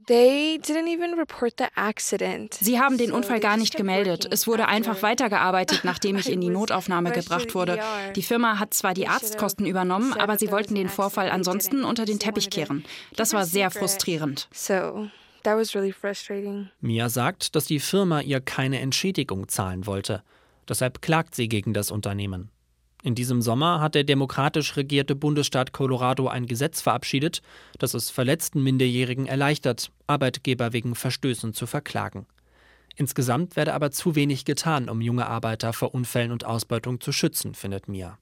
Sie 2.59 2.79
haben 2.79 2.97
den 2.97 3.13
Unfall 3.13 3.39
gar 3.39 3.55
nicht 3.55 3.77
gemeldet. 3.77 4.27
Es 4.29 4.45
wurde 4.45 4.67
einfach 4.67 5.01
weitergearbeitet, 5.01 5.85
nachdem 5.85 6.17
ich 6.17 6.29
in 6.29 6.41
die 6.41 6.49
Notaufnahme 6.55 7.11
gebracht 7.11 7.55
wurde. 7.55 7.79
Die 8.15 8.23
Firma 8.23 8.59
hat 8.59 8.73
zwar 8.73 8.93
die 8.93 9.07
Arztkosten 9.07 9.65
übernommen, 9.65 10.13
aber 10.13 10.37
sie 10.37 10.51
wollten 10.51 10.75
den 10.75 10.89
Vorfall 10.89 11.29
ansonsten 11.29 11.85
unter 11.85 12.03
den 12.03 12.19
Teppich 12.19 12.49
kehren. 12.49 12.83
Das 13.15 13.31
war 13.33 13.45
sehr 13.45 13.71
frustrierend. 13.71 14.49
Mia 16.81 17.07
sagt, 17.07 17.55
dass 17.55 17.65
die 17.65 17.79
Firma 17.79 18.19
ihr 18.21 18.41
keine 18.41 18.79
Entschädigung 18.81 19.47
zahlen 19.47 19.85
wollte. 19.85 20.23
Deshalb 20.67 21.01
klagt 21.01 21.35
sie 21.35 21.47
gegen 21.47 21.73
das 21.73 21.91
Unternehmen. 21.91 22.49
In 23.05 23.13
diesem 23.13 23.43
Sommer 23.43 23.81
hat 23.81 23.93
der 23.93 24.03
demokratisch 24.03 24.77
regierte 24.77 25.13
Bundesstaat 25.13 25.73
Colorado 25.73 26.27
ein 26.27 26.47
Gesetz 26.47 26.81
verabschiedet, 26.81 27.43
das 27.77 27.93
es 27.93 28.09
verletzten 28.09 28.63
Minderjährigen 28.63 29.27
erleichtert, 29.27 29.91
Arbeitgeber 30.07 30.73
wegen 30.73 30.95
Verstößen 30.95 31.53
zu 31.53 31.67
verklagen. 31.67 32.25
Insgesamt 32.97 33.55
werde 33.55 33.73
aber 33.73 33.91
zu 33.91 34.15
wenig 34.15 34.45
getan, 34.45 34.89
um 34.89 35.01
junge 35.01 35.27
Arbeiter 35.27 35.73
vor 35.73 35.93
Unfällen 35.93 36.31
und 36.31 36.45
Ausbeutung 36.45 37.01
zu 37.01 37.11
schützen, 37.11 37.53
findet 37.53 37.89
Mia. 37.89 38.17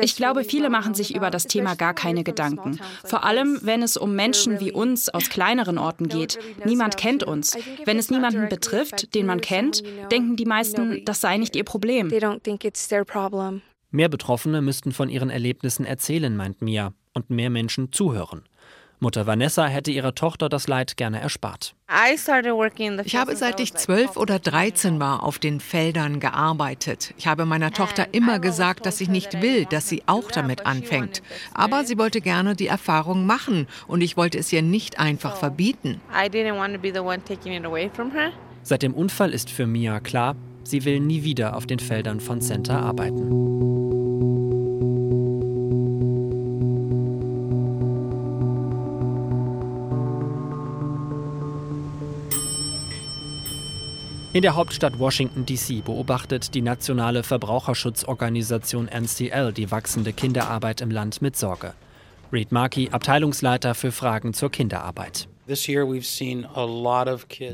Ich 0.00 0.16
glaube, 0.16 0.44
viele 0.44 0.70
machen 0.70 0.94
sich 0.94 1.14
über 1.14 1.30
das 1.30 1.44
Thema 1.44 1.74
gar 1.74 1.94
keine 1.94 2.24
Gedanken. 2.24 2.78
Vor 3.04 3.24
allem, 3.24 3.60
wenn 3.62 3.82
es 3.82 3.96
um 3.96 4.14
Menschen 4.14 4.60
wie 4.60 4.72
uns 4.72 5.08
aus 5.08 5.28
kleineren 5.30 5.78
Orten 5.78 6.08
geht. 6.08 6.38
Niemand 6.64 6.96
kennt 6.96 7.22
uns. 7.22 7.56
Wenn 7.84 7.98
es 7.98 8.10
niemanden 8.10 8.48
betrifft, 8.48 9.14
den 9.14 9.26
man 9.26 9.40
kennt, 9.40 9.82
denken 10.10 10.36
die 10.36 10.44
meisten, 10.44 11.04
das 11.04 11.20
sei 11.20 11.36
nicht 11.36 11.54
ihr 11.56 11.64
Problem. 11.64 12.10
Mehr 13.90 14.08
Betroffene 14.08 14.62
müssten 14.62 14.92
von 14.92 15.08
ihren 15.08 15.30
Erlebnissen 15.30 15.86
erzählen, 15.86 16.36
meint 16.36 16.62
Mia, 16.62 16.92
und 17.14 17.30
mehr 17.30 17.50
Menschen 17.50 17.92
zuhören. 17.92 18.42
Mutter 18.98 19.26
Vanessa 19.26 19.66
hätte 19.66 19.90
ihrer 19.90 20.14
Tochter 20.14 20.48
das 20.48 20.68
Leid 20.68 20.96
gerne 20.96 21.20
erspart. 21.20 21.74
Ich 23.04 23.16
habe 23.16 23.36
seit 23.36 23.60
ich 23.60 23.74
zwölf 23.74 24.16
oder 24.16 24.38
dreizehn 24.38 24.98
war 24.98 25.22
auf 25.22 25.38
den 25.38 25.60
Feldern 25.60 26.18
gearbeitet. 26.18 27.12
Ich 27.18 27.26
habe 27.26 27.44
meiner 27.44 27.72
Tochter 27.72 28.14
immer 28.14 28.38
gesagt, 28.38 28.86
dass 28.86 29.02
ich 29.02 29.08
nicht 29.08 29.42
will, 29.42 29.66
dass 29.66 29.88
sie 29.88 30.02
auch 30.06 30.30
damit 30.30 30.64
anfängt. 30.64 31.22
Aber 31.52 31.84
sie 31.84 31.98
wollte 31.98 32.22
gerne 32.22 32.56
die 32.56 32.68
Erfahrung 32.68 33.26
machen 33.26 33.66
und 33.86 34.00
ich 34.00 34.16
wollte 34.16 34.38
es 34.38 34.50
ihr 34.52 34.62
nicht 34.62 34.98
einfach 34.98 35.36
verbieten. 35.36 36.00
Seit 38.62 38.82
dem 38.82 38.94
Unfall 38.94 39.30
ist 39.30 39.50
für 39.50 39.66
Mia 39.66 40.00
klar, 40.00 40.36
sie 40.64 40.84
will 40.86 41.00
nie 41.00 41.22
wieder 41.22 41.56
auf 41.56 41.66
den 41.66 41.78
Feldern 41.78 42.20
von 42.20 42.40
Center 42.40 42.80
arbeiten. 42.80 44.05
In 54.32 54.42
der 54.42 54.54
Hauptstadt 54.54 54.98
Washington, 54.98 55.46
D.C. 55.46 55.80
beobachtet 55.80 56.54
die 56.54 56.60
nationale 56.60 57.22
Verbraucherschutzorganisation 57.22 58.88
NCL 58.88 59.52
die 59.52 59.70
wachsende 59.70 60.12
Kinderarbeit 60.12 60.80
im 60.80 60.90
Land 60.90 61.22
mit 61.22 61.36
Sorge. 61.36 61.72
Reed 62.32 62.52
Markey, 62.52 62.90
Abteilungsleiter 62.90 63.74
für 63.74 63.92
Fragen 63.92 64.34
zur 64.34 64.50
Kinderarbeit. 64.50 65.28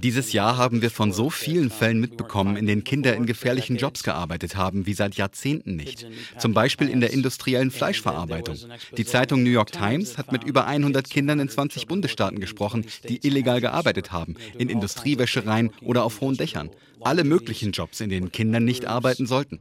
Dieses 0.02 0.32
Jahr 0.32 0.56
haben 0.56 0.80
wir 0.80 0.90
von 0.90 1.12
so 1.12 1.28
vielen 1.28 1.70
Fällen 1.70 2.00
mitbekommen, 2.00 2.56
in 2.56 2.66
denen 2.66 2.84
Kinder 2.84 3.14
in 3.14 3.26
gefährlichen 3.26 3.76
Jobs 3.76 4.02
gearbeitet 4.02 4.56
haben, 4.56 4.86
wie 4.86 4.94
seit 4.94 5.16
Jahrzehnten 5.16 5.76
nicht. 5.76 6.06
Zum 6.38 6.54
Beispiel 6.54 6.88
in 6.88 7.00
der 7.00 7.12
industriellen 7.12 7.70
Fleischverarbeitung. 7.70 8.56
Die 8.96 9.04
Zeitung 9.04 9.42
New 9.42 9.50
York 9.50 9.72
Times 9.72 10.16
hat 10.16 10.32
mit 10.32 10.44
über 10.44 10.66
100 10.66 11.08
Kindern 11.10 11.38
in 11.40 11.48
20 11.48 11.86
Bundesstaaten 11.86 12.40
gesprochen, 12.40 12.86
die 13.08 13.26
illegal 13.26 13.60
gearbeitet 13.60 14.10
haben, 14.10 14.36
in 14.56 14.68
Industriewäschereien 14.70 15.70
oder 15.82 16.04
auf 16.04 16.20
hohen 16.20 16.36
Dächern. 16.36 16.70
Alle 17.00 17.24
möglichen 17.24 17.72
Jobs, 17.72 18.00
in 18.00 18.10
denen 18.10 18.32
Kinder 18.32 18.60
nicht 18.60 18.86
arbeiten 18.86 19.26
sollten. 19.26 19.58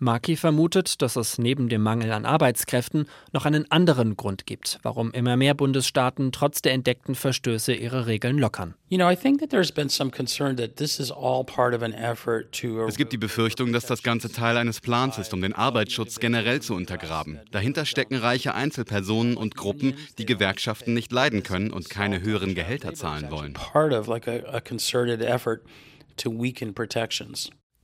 Maki 0.00 0.36
vermutet, 0.36 1.02
dass 1.02 1.16
es 1.16 1.38
neben 1.38 1.68
dem 1.68 1.82
Mangel 1.82 2.12
an 2.12 2.24
Arbeitskräften 2.24 3.08
noch 3.32 3.46
einen 3.46 3.68
anderen 3.72 4.16
Grund 4.16 4.46
gibt, 4.46 4.78
warum 4.82 5.10
immer 5.10 5.36
mehr 5.36 5.54
Bundesstaaten 5.54 6.30
trotz 6.30 6.62
der 6.62 6.72
entdeckten 6.72 7.16
Verstöße 7.16 7.74
ihre 7.74 8.06
Regeln 8.06 8.38
lockern. 8.38 8.74
Es 12.88 12.96
gibt 12.96 13.12
die 13.12 13.18
Befürchtung, 13.18 13.72
dass 13.72 13.86
das 13.86 14.04
Ganze 14.04 14.30
Teil 14.30 14.56
eines 14.56 14.80
Plans 14.80 15.18
ist, 15.18 15.34
um 15.34 15.42
den 15.42 15.52
Arbeitsschutz 15.52 16.20
generell 16.20 16.62
zu 16.62 16.74
untergraben. 16.74 17.40
Dahinter 17.50 17.84
stecken 17.84 18.14
reiche 18.14 18.54
Einzelpersonen 18.54 19.36
und 19.36 19.56
Gruppen, 19.56 19.94
die 20.18 20.26
Gewerkschaften 20.26 20.94
nicht 20.94 21.10
leiden 21.10 21.42
können 21.42 21.72
und 21.72 21.90
keine 21.90 22.20
höheren 22.22 22.54
Gehälter 22.54 22.94
zahlen 22.94 23.32
wollen. 23.32 23.54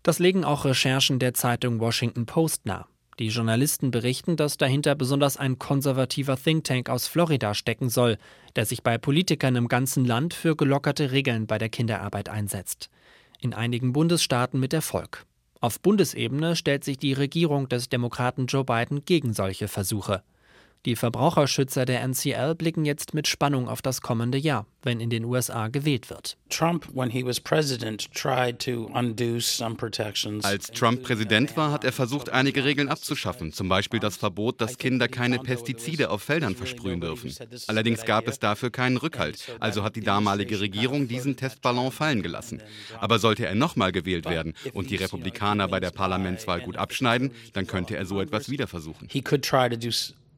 Das 0.04 0.18
legen 0.18 0.44
auch 0.44 0.66
Recherchen 0.66 1.18
der 1.18 1.32
Zeitung 1.32 1.80
Washington 1.80 2.26
Post 2.26 2.66
nahe. 2.66 2.84
Die 3.18 3.28
Journalisten 3.28 3.90
berichten, 3.90 4.36
dass 4.36 4.58
dahinter 4.58 4.94
besonders 4.94 5.38
ein 5.38 5.58
konservativer 5.58 6.36
Think 6.36 6.64
Tank 6.64 6.90
aus 6.90 7.06
Florida 7.06 7.54
stecken 7.54 7.88
soll, 7.88 8.18
der 8.54 8.66
sich 8.66 8.82
bei 8.82 8.98
Politikern 8.98 9.56
im 9.56 9.66
ganzen 9.66 10.04
Land 10.04 10.34
für 10.34 10.56
gelockerte 10.56 11.10
Regeln 11.10 11.46
bei 11.46 11.56
der 11.56 11.70
Kinderarbeit 11.70 12.28
einsetzt. 12.28 12.90
In 13.40 13.54
einigen 13.54 13.94
Bundesstaaten 13.94 14.60
mit 14.60 14.74
Erfolg. 14.74 15.24
Auf 15.60 15.80
Bundesebene 15.80 16.54
stellt 16.54 16.84
sich 16.84 16.98
die 16.98 17.14
Regierung 17.14 17.70
des 17.70 17.88
Demokraten 17.88 18.44
Joe 18.44 18.64
Biden 18.64 19.06
gegen 19.06 19.32
solche 19.32 19.68
Versuche. 19.68 20.22
Die 20.86 20.96
Verbraucherschützer 20.96 21.86
der 21.86 22.02
NCL 22.02 22.54
blicken 22.56 22.84
jetzt 22.84 23.14
mit 23.14 23.26
Spannung 23.26 23.70
auf 23.70 23.80
das 23.80 24.02
kommende 24.02 24.36
Jahr, 24.36 24.66
wenn 24.82 25.00
in 25.00 25.08
den 25.08 25.24
USA 25.24 25.68
gewählt 25.68 26.10
wird. 26.10 26.36
Als 30.42 30.66
Trump 30.72 31.02
Präsident 31.02 31.56
war, 31.56 31.72
hat 31.72 31.84
er 31.84 31.92
versucht, 31.92 32.28
einige 32.28 32.66
Regeln 32.66 32.90
abzuschaffen, 32.90 33.54
zum 33.54 33.70
Beispiel 33.70 33.98
das 33.98 34.18
Verbot, 34.18 34.60
dass 34.60 34.76
Kinder 34.76 35.08
keine 35.08 35.38
Pestizide 35.38 36.10
auf 36.10 36.22
Feldern 36.22 36.54
versprühen 36.54 37.00
dürfen. 37.00 37.34
Allerdings 37.66 38.04
gab 38.04 38.28
es 38.28 38.38
dafür 38.38 38.70
keinen 38.70 38.98
Rückhalt, 38.98 39.56
also 39.60 39.84
hat 39.84 39.96
die 39.96 40.02
damalige 40.02 40.60
Regierung 40.60 41.08
diesen 41.08 41.36
Testballon 41.36 41.92
fallen 41.92 42.22
gelassen. 42.22 42.62
Aber 43.00 43.18
sollte 43.18 43.46
er 43.46 43.54
nochmal 43.54 43.90
gewählt 43.90 44.26
werden 44.26 44.52
und 44.74 44.90
die 44.90 44.96
Republikaner 44.96 45.66
bei 45.66 45.80
der 45.80 45.92
Parlamentswahl 45.92 46.60
gut 46.60 46.76
abschneiden, 46.76 47.30
dann 47.54 47.66
könnte 47.66 47.96
er 47.96 48.04
so 48.04 48.20
etwas 48.20 48.50
wieder 48.50 48.66
versuchen 48.66 49.08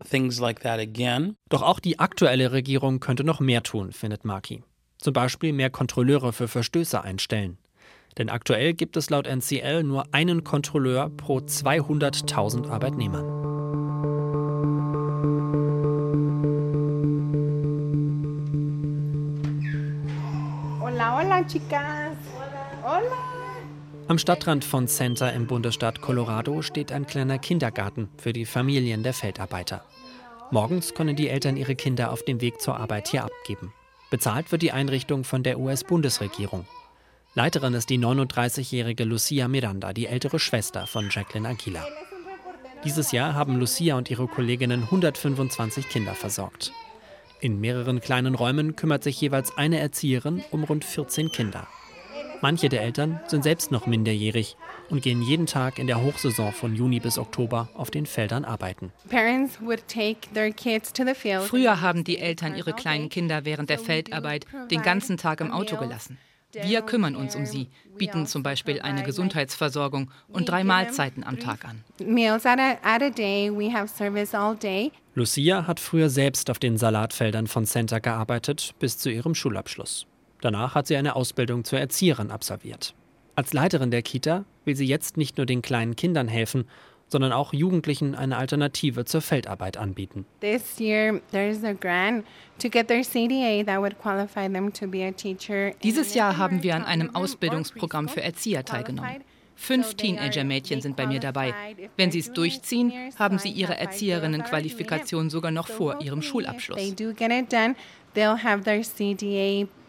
things 0.05 0.41
like 0.41 0.61
that 0.61 0.79
again. 0.79 1.37
Doch 1.49 1.63
auch 1.63 1.81
die 1.81 1.99
aktuelle 1.99 2.53
Regierung 2.53 3.01
könnte 3.01 3.25
noch 3.25 3.41
mehr 3.41 3.63
tun, 3.63 3.93
findet 3.93 4.25
Maki. 4.25 4.63
Zum 4.99 5.13
Beispiel 5.13 5.53
mehr 5.53 5.71
Kontrolleure 5.71 6.33
für 6.33 6.49
Verstöße 6.49 7.03
einstellen. 7.03 7.59
Denn 8.19 8.31
aktuell 8.31 8.73
gibt 8.73 8.97
es 8.97 9.11
laut 9.11 9.27
NCL 9.27 9.83
nur 9.83 10.07
einen 10.13 10.43
Kontrolleur 10.43 11.11
pro 11.11 11.39
200.000 11.39 12.69
Arbeitnehmern. 12.69 13.27
Hola, 20.81 21.19
hola, 21.19 21.45
chicas. 21.47 22.17
Hola. 22.83 23.01
hola. 23.01 23.36
Am 24.09 24.19
Stadtrand 24.19 24.65
von 24.65 24.87
Center 24.87 25.33
im 25.33 25.49
Bundesstaat 25.49 26.01
Colorado 26.01 26.63
steht 26.63 26.93
ein 26.93 27.09
kleiner 27.09 27.41
Kindergarten 27.41 28.09
für 28.19 28.33
die 28.33 28.45
Familien 28.45 29.03
der 29.03 29.13
Feldarbeiter. 29.13 29.85
Morgens 30.53 30.95
können 30.95 31.17
die 31.17 31.29
Eltern 31.29 31.57
ihre 31.57 31.75
Kinder 31.75 32.13
auf 32.13 32.25
dem 32.25 32.41
Weg 32.41 32.61
zur 32.61 32.77
Arbeit 32.77 33.09
hier 33.09 33.25
abgeben. 33.25 33.73
Bezahlt 34.09 34.53
wird 34.53 34.63
die 34.63 34.71
Einrichtung 34.71 35.25
von 35.25 35.43
der 35.43 35.59
US-Bundesregierung. 35.59 36.67
Leiterin 37.35 37.75
ist 37.75 37.91
die 37.91 37.99
39-jährige 37.99 39.03
Lucia 39.03 39.49
Miranda, 39.49 39.93
die 39.93 40.07
ältere 40.07 40.39
Schwester 40.39 40.87
von 40.87 41.09
Jacqueline 41.11 41.49
Aguila. 41.49 41.85
Dieses 42.85 43.11
Jahr 43.11 43.35
haben 43.35 43.59
Lucia 43.59 43.97
und 43.97 44.09
ihre 44.09 44.29
Kolleginnen 44.29 44.85
125 44.85 45.89
Kinder 45.89 46.15
versorgt. 46.15 46.73
In 47.41 47.61
mehreren 47.61 48.01
kleinen 48.01 48.37
Räumen 48.37 48.77
kümmert 48.77 49.03
sich 49.03 49.21
jeweils 49.21 49.59
eine 49.59 49.81
Erzieherin 49.81 50.45
um 50.53 50.63
rund 50.63 50.85
14 50.85 51.33
Kinder. 51.33 51.67
Manche 52.43 52.69
der 52.69 52.83
Eltern 52.83 53.21
sind 53.27 53.43
selbst 53.43 53.71
noch 53.71 53.87
minderjährig 53.87 54.57
und 54.91 55.03
gehen 55.03 55.23
jeden 55.23 55.47
Tag 55.47 55.79
in 55.79 55.87
der 55.87 56.03
Hochsaison 56.03 56.53
von 56.53 56.75
Juni 56.75 57.01
bis 57.01 57.19
Oktober 57.19 57.69
auf 57.75 57.91
den 57.91 58.07
Feldern 58.07 58.45
arbeiten. 58.45 58.93
Früher 61.49 61.81
haben 61.81 62.05
die 62.05 62.19
Eltern 62.19 62.55
ihre 62.55 62.73
kleinen 62.73 63.09
Kinder 63.09 63.45
während 63.45 63.71
der 63.71 63.79
Feldarbeit 63.79 64.47
den 64.71 64.83
ganzen 64.83 65.17
Tag 65.17 65.41
im 65.41 65.51
Auto 65.51 65.77
gelassen. 65.77 66.19
Wir 66.53 66.81
kümmern 66.83 67.17
uns 67.17 67.37
um 67.37 67.45
sie, 67.45 67.69
bieten 67.99 68.27
zum 68.27 68.43
Beispiel 68.43 68.81
eine 68.81 69.03
Gesundheitsversorgung 69.03 70.11
und 70.29 70.49
drei 70.49 70.65
Mahlzeiten 70.65 71.25
am 71.25 71.39
Tag 71.39 71.65
an. 71.65 71.85
Lucia 75.15 75.67
hat 75.67 75.81
früher 75.81 76.09
selbst 76.09 76.51
auf 76.51 76.59
den 76.59 76.79
Salatfeldern 76.79 77.47
von 77.47 77.67
Center 77.67 78.01
gearbeitet, 78.01 78.75
bis 78.79 78.99
zu 78.99 79.11
ihrem 79.11 79.35
Schulabschluss. 79.35 80.07
Danach 80.47 80.77
hat 80.77 80.87
sie 80.87 80.95
eine 80.95 81.17
Ausbildung 81.17 81.65
zur 81.65 81.81
Erzieherin 81.81 82.31
absolviert. 82.31 82.95
Als 83.35 83.53
Leiterin 83.53 83.91
der 83.91 84.03
Kita 84.03 84.45
will 84.65 84.77
sie 84.77 84.87
jetzt 84.87 85.17
nicht 85.17 85.39
nur 85.39 85.45
den 85.45 85.61
kleinen 85.61 85.97
Kindern 85.97 86.29
helfen, 86.29 86.69
sondern 87.09 87.33
auch 87.33 87.53
Jugendlichen 87.53 88.15
eine 88.15 88.37
Alternative 88.37 89.05
zur 89.07 89.23
Feldarbeit 89.23 89.77
anbieten. 89.77 90.25
Dieses 95.83 96.15
Jahr 96.15 96.39
haben 96.39 96.63
wir 96.63 96.77
an 96.77 96.85
einem 96.85 97.13
Ausbildungsprogramm 97.13 98.09
für 98.09 98.23
Erzieher 98.23 98.65
teilgenommen. 98.65 99.25
Fünf 99.57 99.95
Teenager-Mädchen 99.95 100.81
sind 100.81 100.95
bei 100.95 101.09
mir 101.09 101.19
dabei. 101.19 101.55
Wenn 101.97 102.13
sie 102.13 102.21
es 102.21 102.33
durchziehen, 102.33 102.93
haben 103.19 103.41
sie 103.41 103.49
ihre 103.49 103.77
Erzieherinnenqualifikation 103.77 105.29
sogar 105.29 105.51
noch 105.51 105.67
vor 105.67 106.01
ihrem 106.03 106.23
Schulabschluss 106.23 106.95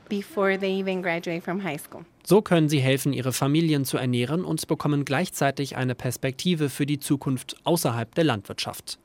before 0.09 0.57
they 0.57 0.79
even 0.79 1.01
graduate 1.01 1.41
from 1.41 1.63
high 1.63 1.79
school. 1.79 2.05
So 2.25 2.41
können 2.41 2.69
sie 2.69 2.79
helfen, 2.79 3.13
ihre 3.13 3.33
Familien 3.33 3.85
zu 3.85 3.97
ernähren 3.97 4.43
und 4.43 4.67
bekommen 4.67 5.05
gleichzeitig 5.05 5.77
eine 5.77 5.95
Perspektive 5.95 6.69
für 6.69 6.85
die 6.85 6.99
Zukunft 6.99 7.55
außerhalb 7.63 8.13
der 8.15 8.25
Landwirtschaft. 8.25 8.99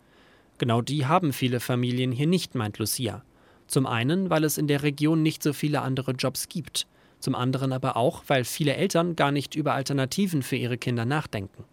Genau 0.58 0.80
die 0.80 1.06
haben 1.06 1.32
viele 1.32 1.60
Familien 1.60 2.12
hier 2.12 2.26
nicht, 2.26 2.54
meint 2.54 2.78
Lucia. 2.78 3.22
Zum 3.66 3.86
einen, 3.86 4.30
weil 4.30 4.44
es 4.44 4.58
in 4.58 4.66
der 4.66 4.82
Region 4.82 5.22
nicht 5.22 5.42
so 5.42 5.52
viele 5.52 5.82
andere 5.82 6.12
Jobs 6.12 6.48
gibt. 6.48 6.86
Zum 7.20 7.34
anderen 7.34 7.72
aber 7.72 7.96
auch, 7.96 8.24
weil 8.26 8.44
viele 8.44 8.74
Eltern 8.74 9.16
gar 9.16 9.30
nicht 9.30 9.54
über 9.54 9.74
Alternativen 9.74 10.42
für 10.42 10.56
ihre 10.56 10.76
Kinder 10.76 11.04
nachdenken. 11.04 11.64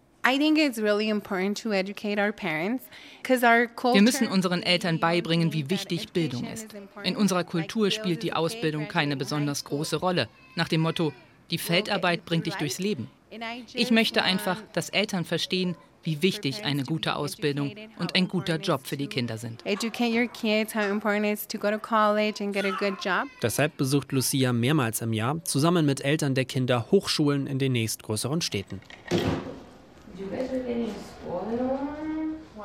Wir 3.94 4.02
müssen 4.02 4.28
unseren 4.28 4.62
Eltern 4.62 5.00
beibringen, 5.00 5.54
wie 5.54 5.70
wichtig 5.70 6.14
Bildung 6.14 6.46
ist. 6.46 6.68
In 7.04 7.16
unserer 7.16 7.44
Kultur 7.44 7.90
spielt 7.90 8.22
die 8.22 8.34
Ausbildung 8.34 8.88
keine 8.88 9.18
besonders 9.18 9.64
große 9.64 9.96
Rolle, 9.96 10.30
nach 10.56 10.68
dem 10.68 10.82
Motto, 10.82 11.14
die 11.50 11.58
Feldarbeit 11.58 12.26
bringt 12.26 12.46
dich 12.46 12.56
durchs 12.56 12.78
Leben. 12.78 13.10
Ich 13.74 13.90
möchte 13.90 14.22
einfach, 14.22 14.62
dass 14.74 14.90
Eltern 14.90 15.26
verstehen, 15.26 15.76
wie 16.04 16.22
wichtig 16.22 16.64
eine 16.64 16.84
gute 16.84 17.16
Ausbildung 17.16 17.76
und 17.98 18.16
ein 18.16 18.28
guter 18.28 18.58
Job 18.58 18.86
für 18.86 18.98
die 18.98 19.08
Kinder 19.08 19.38
sind. 19.38 19.64
Deshalb 23.42 23.78
besucht 23.78 24.12
Lucia 24.12 24.54
mehrmals 24.54 25.02
im 25.02 25.14
Jahr 25.14 25.44
zusammen 25.44 25.86
mit 25.86 26.02
Eltern 26.02 26.36
der 26.36 26.46
Kinder 26.46 26.88
Hochschulen 26.92 27.48
in 27.48 27.60
den 27.60 27.72
nächstgrößeren 27.74 28.42
Städten. 28.42 28.80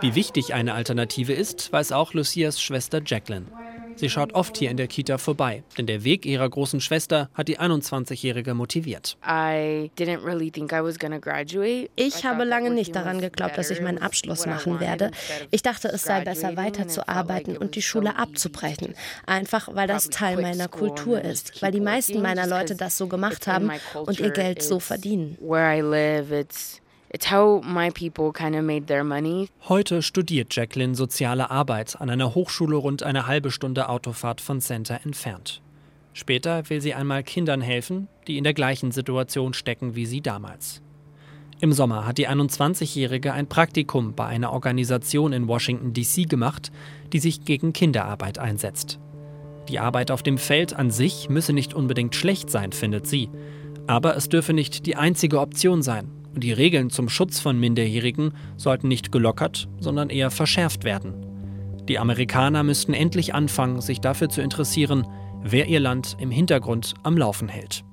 Wie 0.05 0.15
wichtig 0.15 0.53
eine 0.53 0.75
Alternative 0.75 1.33
ist, 1.33 1.73
weiß 1.73 1.93
auch 1.93 2.13
Lucias 2.13 2.61
Schwester 2.61 3.01
Jacqueline. 3.03 3.47
Sie 3.97 4.11
schaut 4.11 4.35
oft 4.35 4.59
hier 4.59 4.71
in 4.71 4.77
der 4.77 4.87
Kita 4.87 5.17
vorbei, 5.17 5.63
denn 5.79 5.87
der 5.87 6.05
Weg 6.05 6.27
ihrer 6.27 6.47
großen 6.47 6.83
Schwester 6.83 7.31
hat 7.33 7.49
die 7.49 7.59
21-Jährige 7.59 8.53
motiviert. 8.53 9.17
Ich 11.97 12.27
habe 12.27 12.45
lange 12.45 12.71
nicht 12.71 12.95
daran 12.95 13.21
geglaubt, 13.23 13.57
dass 13.57 13.71
ich 13.71 13.81
meinen 13.81 13.97
Abschluss 13.97 14.45
machen 14.45 14.79
werde. 14.79 15.11
Ich 15.51 15.63
dachte, 15.63 15.89
es 15.89 16.03
sei 16.03 16.23
besser, 16.23 16.55
weiterzuarbeiten 16.55 17.57
und 17.57 17.75
die 17.75 17.83
Schule 17.83 18.19
abzubrechen. 18.19 18.95
Einfach, 19.25 19.75
weil 19.75 19.89
das 19.89 20.11
Teil 20.11 20.39
meiner 20.43 20.69
Kultur 20.69 21.23
ist, 21.23 21.63
weil 21.63 21.73
die 21.73 21.81
meisten 21.81 22.21
meiner 22.21 22.47
Leute 22.47 22.75
das 22.75 22.99
so 22.99 23.07
gemacht 23.07 23.47
haben 23.47 23.71
und 23.95 24.21
ihr 24.21 24.33
Geld 24.33 24.63
so 24.63 24.81
verdienen. 24.81 25.39
It's 27.15 27.31
how 27.31 27.63
my 27.63 27.93
people 27.93 28.33
kind 28.33 28.57
of 28.57 28.65
made 28.65 28.89
their 28.89 29.05
money. 29.05 29.49
Heute 29.69 30.03
studiert 30.03 30.53
Jacqueline 30.53 30.97
soziale 30.97 31.49
Arbeit 31.49 32.01
an 32.01 32.11
einer 32.11 32.35
Hochschule 32.35 32.75
rund 32.75 33.05
eine 33.05 33.29
halbe 33.29 33.53
Stunde 33.53 33.89
Autofahrt 33.89 34.41
von 34.41 34.61
Center 34.61 34.99
entfernt. 35.05 35.63
Später 36.13 36.69
will 36.69 36.81
sie 36.81 36.93
einmal 36.93 37.23
Kindern 37.23 37.61
helfen, 37.61 38.09
die 38.27 38.37
in 38.37 38.43
der 38.43 38.53
gleichen 38.53 38.91
Situation 38.91 39.55
stecken 39.55 39.95
wie 39.95 40.07
sie 40.07 40.23
damals. 40.23 40.83
Im 41.61 41.73
Sommer 41.73 42.05
hat 42.05 42.19
die 42.19 42.29
21-Jährige 42.29 43.33
ein 43.33 43.47
Praktikum 43.47 44.17
bei 44.17 44.27
einer 44.27 44.53
Organisation 44.53 45.33
in 45.33 45.47
Washington, 45.47 45.93
D.C. 45.93 46.25
gemacht, 46.25 46.73
die 47.13 47.21
sich 47.21 47.45
gegen 47.45 47.73
Kinderarbeit 47.73 48.41
einsetzt. 48.41 48.99
Die 49.69 49.79
Arbeit 49.79 50.11
auf 50.11 50.25
dem 50.25 50.37
Feld 50.37 50.75
an 50.75 50.91
sich 50.91 51.29
müsse 51.29 51.53
nicht 51.53 51.75
unbedingt 51.75 52.17
schlecht 52.17 52.51
sein, 52.51 52.73
findet 52.73 53.07
sie. 53.07 53.31
Aber 53.87 54.17
es 54.17 54.29
dürfe 54.29 54.53
nicht 54.53 54.85
die 54.87 54.97
einzige 54.97 55.39
Option 55.39 55.81
sein, 55.81 56.11
die 56.41 56.53
Regeln 56.53 56.91
zum 56.91 57.09
Schutz 57.09 57.41
von 57.41 57.59
Minderjährigen 57.59 58.33
sollten 58.57 58.89
nicht 58.89 59.13
gelockert, 59.13 59.69
sondern 59.81 60.11
eher 60.11 60.31
verschärft 60.31 60.85
werden. 60.85 61.15
Die 61.89 61.99
Amerikaner 61.99 62.63
müssten 62.63 62.95
endlich 62.95 63.35
anfangen, 63.35 63.81
sich 63.81 64.01
dafür 64.01 64.29
zu 64.29 64.41
interessieren, 64.41 65.07
wer 65.43 65.67
ihr 65.67 65.81
Land 65.81 66.17
im 66.19 66.31
Hintergrund 66.31 66.95
am 67.03 67.19
Laufen 67.19 67.49
hält. 67.49 67.85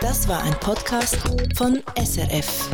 Das 0.00 0.28
war 0.28 0.42
ein 0.42 0.54
Podcast 0.60 1.18
von 1.54 1.80
SRF. 1.96 2.68